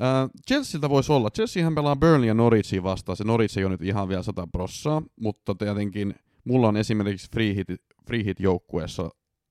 ää, 0.00 0.28
Chelsealtä 0.48 0.90
voisi 0.90 1.12
olla. 1.12 1.30
Chelseahän 1.30 1.74
pelaa 1.74 1.96
Burnley 1.96 2.28
ja 2.28 2.34
Norwichin 2.34 2.82
vastaan, 2.82 3.16
se 3.16 3.24
Norwich 3.24 3.58
ei 3.58 3.64
ole 3.64 3.74
nyt 3.74 3.82
ihan 3.82 4.08
vielä 4.08 4.22
sata 4.22 4.46
prossaa, 4.52 5.02
mutta 5.20 5.54
tietenkin 5.54 6.14
mulla 6.44 6.68
on 6.68 6.76
esimerkiksi 6.76 7.30
free 7.32 7.54
hit, 7.54 7.68
free 8.06 8.24
hit 8.24 8.40
joukkueessa 8.40 9.10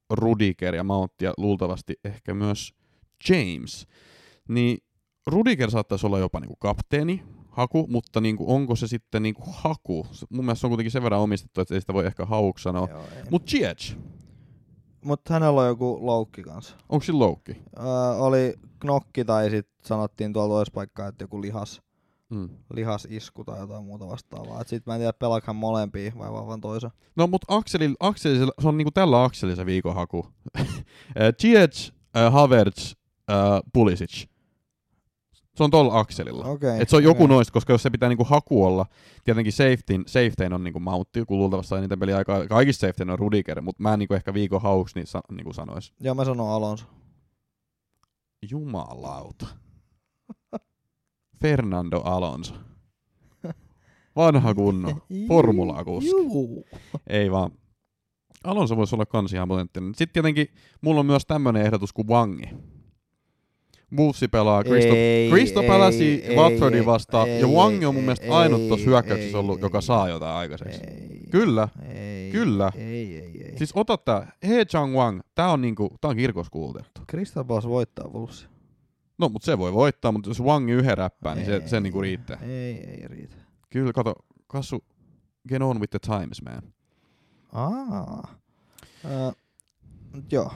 Rudiger 0.10 0.76
ja 0.76 0.84
Mount 0.84 1.22
ja 1.22 1.34
luultavasti 1.38 1.94
ehkä 2.04 2.34
myös 2.34 2.74
James, 3.30 3.88
niin 4.48 4.78
Rudiger 5.28 5.72
saattaisi 5.72 6.06
olla 6.06 6.20
jopa 6.20 6.40
niinku 6.40 6.56
kapteeni, 6.60 7.24
haku, 7.50 7.88
mutta 7.90 8.22
niinku, 8.22 8.54
onko 8.54 8.76
se 8.76 8.88
sitten 8.88 9.24
niinku 9.24 9.42
haku? 9.48 10.08
Mun 10.30 10.46
mielestä 10.46 10.60
se 10.62 10.68
on 10.68 10.72
kuitenkin 10.72 10.92
sen 10.92 11.04
verran 11.04 11.22
omistettu, 11.22 11.62
että 11.62 11.74
ei 11.74 11.82
sitä 11.82 11.94
voi 11.94 12.06
ehkä 12.06 12.26
hauksi 12.26 12.64
sanoa. 12.64 12.88
Mutta 13.32 13.50
Ziyech, 13.52 13.98
Mut 15.06 15.22
hänellä 15.30 15.62
on 15.62 15.68
joku 15.68 16.00
loukki 16.02 16.44
kanssa. 16.44 16.76
onko 16.90 17.04
sillä 17.06 17.20
loukki? 17.20 17.52
Öö, 17.80 17.86
oli 18.18 18.54
knokki 18.80 19.26
tai 19.26 19.50
sit 19.50 19.68
sanottiin 19.84 20.34
tuolla 20.34 20.54
toisessa 20.56 20.74
paikkaa, 20.76 21.08
että 21.08 21.24
joku 21.24 21.42
lihas, 21.42 21.82
Mm. 22.30 22.50
lihasisku 22.74 23.44
tai 23.44 23.60
jotain 23.60 23.84
muuta 23.86 24.08
vastaavaa. 24.08 24.62
Et 24.62 24.68
sit 24.68 24.86
mä 24.86 24.94
en 24.96 25.00
tiedä, 25.00 25.14
pelaako 25.14 25.44
hän 25.48 25.56
molempia 25.56 26.12
vai 26.18 26.32
vaan 26.32 26.48
vaan 26.48 26.62
toisen. 26.62 26.92
No 27.16 27.28
mut 27.28 27.42
Akseli, 27.48 27.96
Akseli, 28.00 28.38
se 28.62 28.68
on 28.68 28.78
niinku 28.78 28.92
tällä 28.92 29.24
Akselilla 29.24 29.56
se 29.56 29.66
viikon 29.66 29.96
haku. 29.96 30.26
Äh, 30.58 31.34
Havertz, 32.32 32.94
äh, 33.30 33.62
Pulisic. 33.74 34.26
Se 35.56 35.64
on 35.64 35.72
tuolla 35.72 36.00
Akselilla. 36.00 36.46
Okei. 36.46 36.82
Et 36.82 36.90
se 36.90 36.96
on 36.96 37.04
joku 37.04 37.24
okei. 37.24 37.36
noista, 37.36 37.54
koska 37.54 37.74
jos 37.74 37.84
se 37.84 37.90
pitää 37.90 38.10
niinku 38.10 38.24
haku 38.24 38.66
olla, 38.66 38.86
tietenkin 39.24 39.54
safetyn, 39.54 40.04
safetyn 40.08 40.54
on 40.54 40.64
niinku 40.64 40.80
mountti, 40.80 41.26
kun 41.26 41.38
luultavasti 41.38 41.70
sai 41.70 41.82
niitä 41.82 41.98
peliaikaa, 41.98 42.48
kaikista 42.48 42.82
safetyn 42.82 43.10
on 43.10 43.20
Rudiger, 43.20 43.62
mutta 43.62 43.84
mä 43.84 43.94
en 43.94 44.00
niinku 44.00 44.14
ehkä 44.14 44.34
viikon 44.34 44.62
hauks 44.62 44.96
niin 44.96 45.08
sa, 45.08 45.22
niinku 45.32 45.54
sanois. 45.54 45.94
Joo, 46.00 46.16
mä 46.16 46.26
sanon 46.26 46.50
Alonso. 46.50 46.86
Jumalauta. 48.50 49.48
Fernando 51.42 52.02
Alonso. 52.02 52.54
Vanha 54.16 54.54
kunno. 54.54 54.90
Juu. 56.08 56.66
Ei 57.08 57.32
vaan. 57.32 57.52
Alonso 58.44 58.78
voisi 58.78 58.96
olla 58.96 59.06
kans 59.06 59.34
ihan 59.34 59.48
potenttinen. 59.48 59.96
Sitten 59.96 60.14
tietenkin 60.14 60.48
mulla 60.82 61.00
on 61.00 61.06
myös 61.06 61.26
tämmönen 61.26 61.62
ehdotus 61.62 61.94
kuin 61.94 62.08
Wangi. 62.08 62.50
Wolvesi 63.98 64.28
pelaa 64.28 64.64
Crystal, 64.64 64.96
Ei, 64.96 65.30
Crystal 65.30 65.64
ei, 65.64 65.70
Palace 65.70 66.04
ei, 66.04 66.26
ei, 66.74 66.86
vastaan. 66.86 67.30
ei, 67.30 67.42
ja 67.42 67.48
Wangi 67.48 67.86
on 67.86 67.94
mun 67.94 68.02
ei, 68.02 68.06
mielestä 68.06 68.38
ainut 68.38 68.68
tuossa 68.68 68.84
ei, 68.84 68.88
hyökkäyksessä 68.88 69.38
ei, 69.38 69.40
ollut, 69.40 69.62
joka 69.62 69.78
ei, 69.78 69.82
saa 69.82 70.10
jotain 70.10 70.36
aikaiseksi. 70.36 70.82
Ei, 70.88 71.20
Kyllä. 71.32 71.68
Ei, 71.94 72.32
Kyllä. 72.32 72.72
Ei, 72.76 73.20
ei, 73.20 73.44
ei. 73.44 73.58
Siis 73.58 73.72
ota 73.76 73.98
tää. 73.98 74.32
He 74.48 74.66
Chang 74.66 74.96
Wang. 74.96 75.20
Tää 75.36 75.52
on 75.52 75.62
niinku, 75.62 75.98
tää 76.02 76.10
on 76.10 76.16
kirkos 76.16 76.50
kuulutettu. 76.50 77.02
Crystal 77.12 77.44
Palace 77.44 77.70
voittaa 77.70 78.08
Wolves. 78.08 78.48
No, 79.18 79.30
mut 79.30 79.44
se 79.44 79.58
voi 79.58 79.74
voittaa, 79.74 80.12
mutta 80.12 80.30
jos 80.30 80.44
Wangi 80.44 80.72
yhden 80.72 80.98
räppää, 80.98 81.36
niin 81.36 81.46
se, 81.46 81.62
se 81.66 81.80
niinku 81.82 82.02
riittää. 82.02 82.38
Ei, 82.42 82.74
ei 82.90 83.08
riitä. 83.08 83.36
Kyllä, 83.70 83.94
kato, 83.94 84.14
Kassu, 84.48 84.84
get 85.50 85.62
on 85.62 85.80
with 85.80 85.92
the 85.92 86.00
times, 86.00 86.42
man. 86.42 86.62
Aa. 87.54 88.36
Ö, 89.06 89.34
mut 90.16 90.32
joo. 90.32 90.52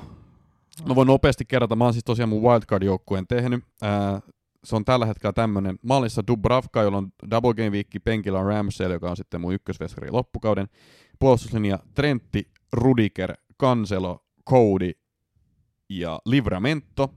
Mä 0.88 0.96
voin 0.96 1.08
nopeasti 1.08 1.46
kerrata, 1.46 1.76
mä 1.76 1.84
oon 1.84 1.94
siis 1.94 2.04
tosiaan 2.04 2.30
mun 2.30 2.42
wildcard-joukkueen 2.42 3.28
tehnyt. 3.28 3.64
Ää, 3.82 4.22
se 4.64 4.76
on 4.76 4.86
tällä 4.86 5.06
hetkellä 5.06 5.34
tämmönen 5.34 5.80
mallissa 5.82 6.28
Dubravka, 6.28 6.82
jolla 6.82 6.98
on 6.98 7.12
double 7.32 7.54
game 7.54 7.72
viikki, 7.72 8.00
penkillä 8.00 8.40
on 8.40 8.46
Ramsey, 8.46 8.92
joka 8.92 9.10
on 9.10 9.18
sitten 9.18 9.42
mun 9.42 9.54
ykkösveskari 9.54 10.12
loppukauden. 10.12 10.68
Puolustuslinja 11.20 11.80
Trentti, 11.96 12.52
Rudiger, 12.74 13.34
Cancelo, 13.62 14.26
Cody 14.50 14.92
ja 15.90 16.20
Livramento. 16.26 17.14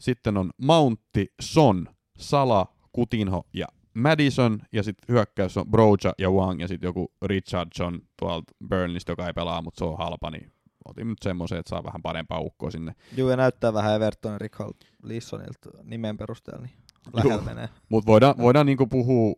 Sitten 0.00 0.36
on 0.36 0.50
Mountti, 0.62 1.34
Son, 1.40 1.88
Sala, 2.18 2.66
Kutinho 2.92 3.42
ja 3.54 3.66
Madison. 3.94 4.60
Ja 4.72 4.82
sitten 4.82 5.14
hyökkäys 5.14 5.56
on 5.56 5.70
Broja 5.70 6.12
ja 6.18 6.30
Wang 6.30 6.60
ja 6.60 6.68
sitten 6.68 6.88
joku 6.88 7.12
Richardson 7.22 8.02
tuolta 8.18 8.52
Burnleystä, 8.68 9.12
joka 9.12 9.26
ei 9.26 9.32
pelaa, 9.32 9.62
mutta 9.62 9.78
se 9.78 9.84
on 9.84 9.98
halpa, 9.98 10.30
niin 10.30 10.52
otin 10.84 11.08
nyt 11.08 11.18
semmoisen, 11.22 11.58
että 11.58 11.70
saa 11.70 11.84
vähän 11.84 12.02
parempaa 12.02 12.40
ukkoa 12.40 12.70
sinne. 12.70 12.94
Juu, 13.16 13.28
ja 13.30 13.36
näyttää 13.36 13.72
vähän 13.72 13.94
Evertonin 13.94 14.40
Richard 14.40 14.74
Lissonilta 15.02 15.70
nimen 15.82 16.16
perusteella, 16.16 16.62
niin 16.66 16.76
lähellä 17.12 17.42
menee. 17.44 17.68
Mutta 17.88 18.06
voidaan, 18.06 18.34
voidaan 18.38 18.66
niinku 18.66 18.86
puhua, 18.86 19.34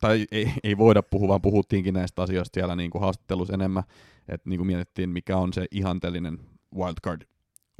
tai 0.00 0.26
ei, 0.32 0.52
ei 0.64 0.78
voida 0.78 1.02
puhua, 1.02 1.28
vaan 1.28 1.42
puhuttiinkin 1.42 1.94
näistä 1.94 2.22
asioista 2.22 2.54
siellä 2.54 2.76
niinku 2.76 2.98
haastattelussa 2.98 3.54
enemmän, 3.54 3.82
että 4.28 4.48
niinku 4.50 4.64
mietittiin, 4.64 5.10
mikä 5.10 5.36
on 5.36 5.52
se 5.52 5.66
ihanteellinen 5.70 6.38
wildcard, 6.76 7.22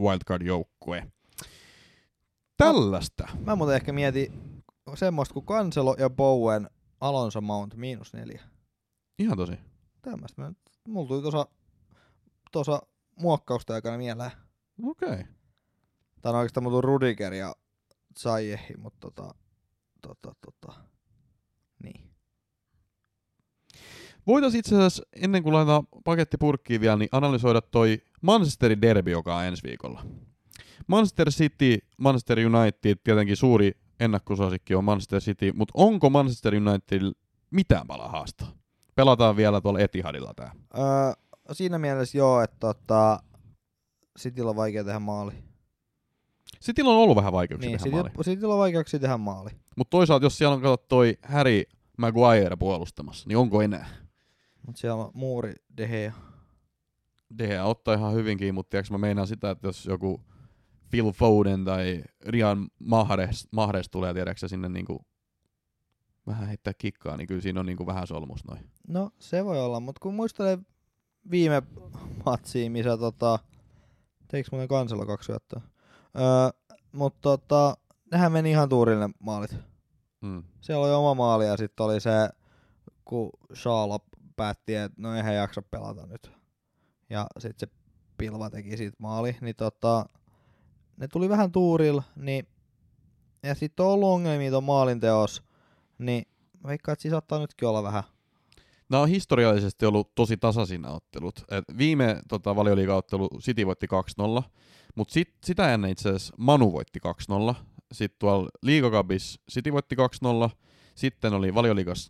wildcard-joukkue. 0.03 1.07
Tällaista. 2.57 3.29
Mä 3.47 3.57
muuten 3.57 3.77
ehkä 3.77 3.93
mietin 3.93 4.33
semmoista 4.95 5.35
kuin 5.35 5.47
Cancelo 5.47 5.97
ja 5.99 6.11
Bowen 6.11 6.71
Alonso 7.01 7.41
Mount 7.41 7.75
miinus 7.75 8.13
neljä. 8.13 8.43
Ihan 9.19 9.37
tosi. 9.37 9.53
Tämmöistä. 10.03 10.43
Mä- 10.43 10.53
Mulla 10.89 11.09
tuli 11.09 11.23
tuossa 11.23 11.47
tuossa 12.53 12.83
muokkausta 13.21 13.75
aikana 13.75 13.99
mieleen. 13.99 14.31
Okei. 14.83 15.09
Okay. 15.09 15.25
Tai 16.23 16.33
no 16.33 16.39
oikeastaan 16.39 16.65
tuli 16.65 16.81
Rudiger 16.81 17.35
ja 17.35 17.55
Zayehi, 18.19 18.77
mutta 18.77 18.99
tota, 19.01 19.35
tota, 20.03 20.35
tota, 20.41 20.75
niin. 21.83 22.11
Voitaisiin 24.27 24.59
itse 24.59 24.77
asiassa, 24.77 25.03
ennen 25.13 25.43
kuin 25.43 25.55
laitetaan 25.55 25.87
paketti 26.05 26.37
purkkiin 26.37 26.81
vielä, 26.81 26.97
niin 26.97 27.09
analysoida 27.13 27.61
toi 27.61 28.03
Manchesterin 28.23 28.83
derby, 28.83 29.11
joka 29.11 29.37
on 29.37 29.45
ensi 29.45 29.63
viikolla. 29.63 30.05
Manchester 30.87 31.31
City, 31.31 31.79
Manchester 31.99 32.39
United, 32.39 32.97
tietenkin 33.05 33.37
suuri 33.37 33.73
ennakkosuosikki 34.01 34.75
on 34.75 34.85
Manchester 34.85 35.21
City, 35.21 35.53
mutta 35.53 35.73
onko 35.75 36.11
Manchester 36.11 36.55
United 36.55 37.13
mitään 37.51 37.87
palaa 37.87 38.09
haastaa? 38.09 38.53
Pelataan 38.95 39.37
vielä 39.37 39.61
tuolla 39.61 39.81
Etihadilla 39.81 40.35
tää. 40.35 40.53
Öö, 40.79 40.83
siinä 41.55 41.79
mielessä 41.79 42.19
joo, 42.19 42.43
että 42.43 42.57
tota, 42.61 43.23
Cityllä 44.19 44.51
on 44.51 44.57
vaikea 44.57 44.85
tehdä 44.85 44.99
maali. 44.99 45.33
Cityllä 46.61 46.91
on 46.91 46.97
ollut 46.97 47.17
vähän 47.17 47.33
vaikeuksia 47.33 47.71
Niin, 47.71 47.81
tehdä 47.81 47.97
maali. 47.97 48.11
City, 48.11 48.23
Cityllä 48.31 48.55
on 48.55 48.61
vaikeuksia 48.61 49.01
tehdä 49.01 49.17
maali. 49.17 49.51
Mutta 49.77 49.91
toisaalta, 49.91 50.27
jos 50.27 50.39
siellä 50.39 50.55
on 50.55 50.63
kato 50.63 50.77
toi 50.77 51.19
Harry 51.23 51.63
Maguire 51.99 52.57
puolustamassa, 52.57 53.29
niin 53.29 53.39
onko 53.39 53.63
enää? 53.63 53.89
Mutta 54.67 54.81
siellä 54.81 55.05
on 55.05 55.11
muuri 55.15 55.55
De 55.77 55.87
Gea. 55.89 56.13
De 57.39 57.47
Gea 57.47 57.65
ottaa 57.65 57.95
ihan 57.95 58.15
hyvinkin, 58.15 58.55
mutta 58.55 58.71
tiedätkö, 58.71 58.95
mä 58.95 58.99
meinaan 58.99 59.27
sitä, 59.27 59.51
että 59.51 59.69
jos 59.69 59.87
joku 59.87 60.21
Phil 60.91 61.13
Foden 61.13 61.65
tai 61.65 62.03
Rian 62.27 62.69
Mahrez, 62.79 63.45
Mahrez 63.53 63.89
tulee, 63.91 64.15
tiedätkö, 64.15 64.49
sinne 64.49 64.69
niinku 64.69 65.07
vähän 66.27 66.47
heittää 66.47 66.73
kikkaa, 66.79 67.17
niin 67.17 67.27
kyllä 67.27 67.41
siinä 67.41 67.61
on 67.61 67.67
niinku 67.67 67.87
vähän 67.87 68.07
solmus 68.07 68.45
noin. 68.45 68.71
No 68.89 69.11
se 69.19 69.45
voi 69.45 69.61
olla, 69.61 69.81
mutta 69.81 69.99
kun 70.03 70.15
muistelee 70.15 70.59
viime 71.31 71.63
matsia, 72.27 72.71
missä 72.71 72.97
tota, 72.97 73.39
teikö 74.29 74.49
muuten 74.53 74.69
kansella 74.69 75.07
kaksi 75.07 75.27
syöttöä? 75.27 75.61
Öö, 76.17 76.77
mutta 76.93 77.21
tota, 77.21 77.77
nehän 78.13 78.33
meni 78.33 78.51
ihan 78.51 78.69
tuurille 78.69 79.11
maalit. 79.19 79.57
Mm. 80.21 80.43
Siellä 80.61 80.87
oli 80.87 80.95
oma 80.95 81.15
maali 81.15 81.47
ja 81.47 81.57
sitten 81.57 81.87
oli 81.87 82.01
se, 82.01 82.29
kun 83.05 83.31
Shaw 83.55 83.91
päätti, 84.37 84.75
että 84.75 85.03
no 85.03 85.17
eihän 85.17 85.35
jaksa 85.35 85.63
pelata 85.63 86.07
nyt. 86.07 86.33
Ja 87.11 87.27
sitten 87.39 87.69
se 87.69 87.75
Pilva 88.19 88.51
teki 88.51 88.77
siitä 88.77 88.97
maali, 88.99 89.37
niin 89.41 89.57
tota, 89.57 90.07
ne 90.97 91.09
tuli 91.09 91.29
vähän 91.29 91.53
tuurilla, 91.53 92.03
niin 92.17 92.47
ja 93.43 93.55
sitten 93.55 93.87
on 93.87 93.93
ollut 93.93 94.09
ongelmia 94.09 94.51
ton 94.51 94.65
maalinteos, 94.65 95.43
niin 95.99 96.25
mä 96.65 96.69
veikkaan, 96.69 96.93
että 96.93 97.03
siis 97.03 97.13
saattaa 97.13 97.39
nytkin 97.39 97.69
olla 97.69 97.83
vähän. 97.83 98.03
Nämä 98.91 99.03
on 99.03 99.09
historiallisesti 99.09 99.87
ollut 99.87 100.15
tosi 100.15 100.37
tasaisin 100.37 100.87
ottelut. 100.87 101.45
Et 101.51 101.65
viime 101.79 102.21
tota, 102.29 102.57
valioliigaottelu 102.57 103.29
City 103.41 103.67
voitti 103.67 103.87
2-0, 104.41 104.43
mutta 104.95 105.15
sit, 105.15 105.35
sitä 105.45 105.75
ennen 105.75 105.91
itse 105.91 106.09
asiassa 106.09 106.35
Manu 106.39 106.73
voitti 106.73 107.01
2-0. 107.53 107.55
Sitten 107.93 108.19
tuolla 108.19 108.49
Liigakabis 108.63 109.41
City 109.51 109.73
voitti 109.73 109.97
2-0, 110.47 110.51
sitten 110.95 111.33
oli 111.33 111.55
valioliigas 111.55 112.09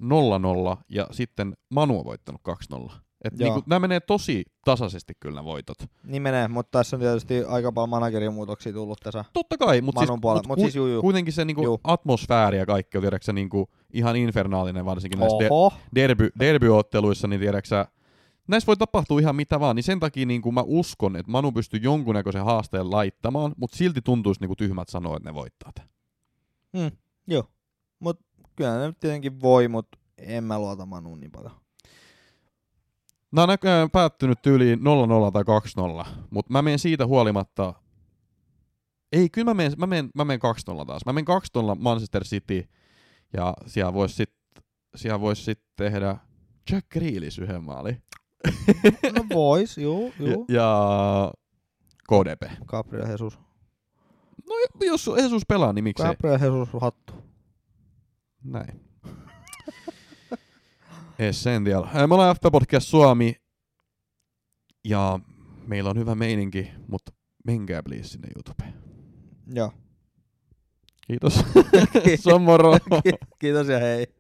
0-0 0.78 0.82
ja 0.88 1.06
sitten 1.10 1.56
Manu 1.70 1.98
on 1.98 2.04
voittanut 2.04 2.40
2-0. 2.74 2.92
Et 3.24 3.33
Joo. 3.40 3.48
niinku, 3.54 3.68
nämä 3.68 3.78
menee 3.81 4.00
tosi 4.00 4.44
tasaisesti 4.64 5.12
kyllä 5.20 5.35
nämä 5.35 5.44
voitot. 5.44 5.76
Niin 6.04 6.22
menee, 6.22 6.48
mutta 6.48 6.78
tässä 6.78 6.96
on 6.96 7.00
tietysti 7.00 7.44
aika 7.44 7.72
paljon 7.72 7.88
managerin 7.88 8.33
muutoksia 8.33 8.72
tullut 8.72 8.98
tässä. 9.02 9.24
Totta 9.33 9.57
kai, 9.57 9.81
mutta 9.81 10.00
siis, 10.00 10.11
mut 10.11 10.46
mut 10.46 10.59
siis 10.59 10.74
juu, 10.76 10.87
juu. 10.87 11.00
kuitenkin 11.02 11.33
se 11.35 11.44
niinku 11.44 11.62
Juu. 11.62 11.81
atmosfääri 11.85 12.59
ja 12.59 12.66
kaikki 12.66 12.98
on 12.98 13.02
tiedäksä, 13.02 13.33
niinku 13.33 13.68
ihan 13.92 14.16
infernaalinen 14.16 14.85
varsinkin 14.85 15.18
näissä 15.20 15.38
de- 15.38 15.48
Oho, 15.50 15.72
derby, 15.94 16.31
derbyotteluissa, 16.38 17.28
niin 17.28 17.40
tiedäksä, 17.40 17.87
näissä 18.48 18.66
voi 18.66 18.76
tapahtua 18.76 19.20
ihan 19.20 19.37
mitä 19.37 19.61
vaan, 19.61 19.76
niin 19.76 19.85
sen 19.85 20.00
takia 20.00 20.26
niin 20.26 20.42
kuin 20.42 20.54
mä 20.54 20.62
uskon, 20.66 21.16
että 21.16 21.33
Manu 21.33 21.52
pystyy 21.52 21.81
jonkunnäköisen 21.83 22.44
haasteen 22.44 22.90
laittamaan, 22.90 23.54
mutta 23.57 23.76
silti 23.76 24.02
tuntuisi 24.02 24.40
niin 24.40 24.48
kuin 24.48 24.57
tyhmät 24.59 24.88
sanoa, 24.88 25.16
että 25.16 25.28
ne 25.28 25.35
voittaa 25.35 25.72
tämän. 25.74 25.90
mm, 26.72 26.96
joo. 27.26 27.44
Mut 28.00 28.20
kyllä 28.57 28.78
ne 28.87 28.92
tietenkin 29.00 29.40
voi, 29.40 29.68
mutta 29.68 29.98
en 30.18 30.44
mä 30.44 30.59
luota 30.59 30.87
Manuun 30.87 31.20
niin 31.20 31.33
paljon. 31.33 31.52
Nämä 33.32 33.42
on 33.42 33.48
näköjään 33.48 33.90
päättynyt 33.90 34.42
tyyliin 34.42 34.78
0-0 34.78 34.82
tai 35.32 35.42
2-0, 36.04 36.06
mutta 36.30 36.52
mä 36.52 36.62
menen 36.62 36.78
siitä 36.78 37.06
huolimatta, 37.06 37.74
ei, 39.12 39.28
kyllä 39.30 39.44
mä 39.44 39.54
menen, 39.54 39.72
mä 39.78 39.86
menen, 39.86 40.10
mä 40.14 40.24
menen 40.24 40.40
2-0 40.82 40.84
taas. 40.86 41.06
Mä 41.06 41.12
menen 41.12 41.26
2-0 41.76 41.78
Manchester 41.78 42.24
City, 42.24 42.68
ja 43.32 43.54
siellä 43.66 43.92
voisi 43.92 44.14
sitten 44.14 44.38
siellä 44.96 45.20
vois 45.20 45.44
sit 45.44 45.60
tehdä 45.76 46.16
Jack 46.70 46.88
Grealish 46.88 47.40
yhden 47.40 47.62
maali. 47.64 47.96
No 49.16 49.24
vois, 49.34 49.78
juu, 49.78 50.12
Ja, 50.18 50.26
juu. 50.30 50.46
ja 50.48 51.32
KDP. 52.08 52.50
Gabriel 52.66 53.10
Jesus. 53.10 53.38
No 54.48 54.54
jos 54.86 55.10
Jesus 55.16 55.42
pelaa, 55.48 55.72
niin 55.72 55.84
miksei. 55.84 56.06
Gabriel 56.06 56.38
Jesus 56.40 56.68
hattu. 56.80 57.12
Näin. 58.44 58.88
Essential. 61.18 61.85
Me 62.07 62.14
ollaan 62.14 62.37
FP 62.37 62.42
Podcast 62.52 62.87
Suomi 62.88 63.35
ja 64.85 65.20
meillä 65.66 65.90
on 65.90 65.98
hyvä 65.98 66.14
meininki, 66.14 66.70
mutta 66.88 67.12
menkää 67.44 67.83
please 67.83 68.04
sinne 68.04 68.28
YouTubeen. 68.37 68.74
Joo. 69.54 69.72
Kiitos. 71.07 71.44
Se 72.20 72.33
on 72.35 72.42
moro. 72.42 72.72
Kiitos 73.38 73.68
ja 73.68 73.78
hei. 73.78 74.17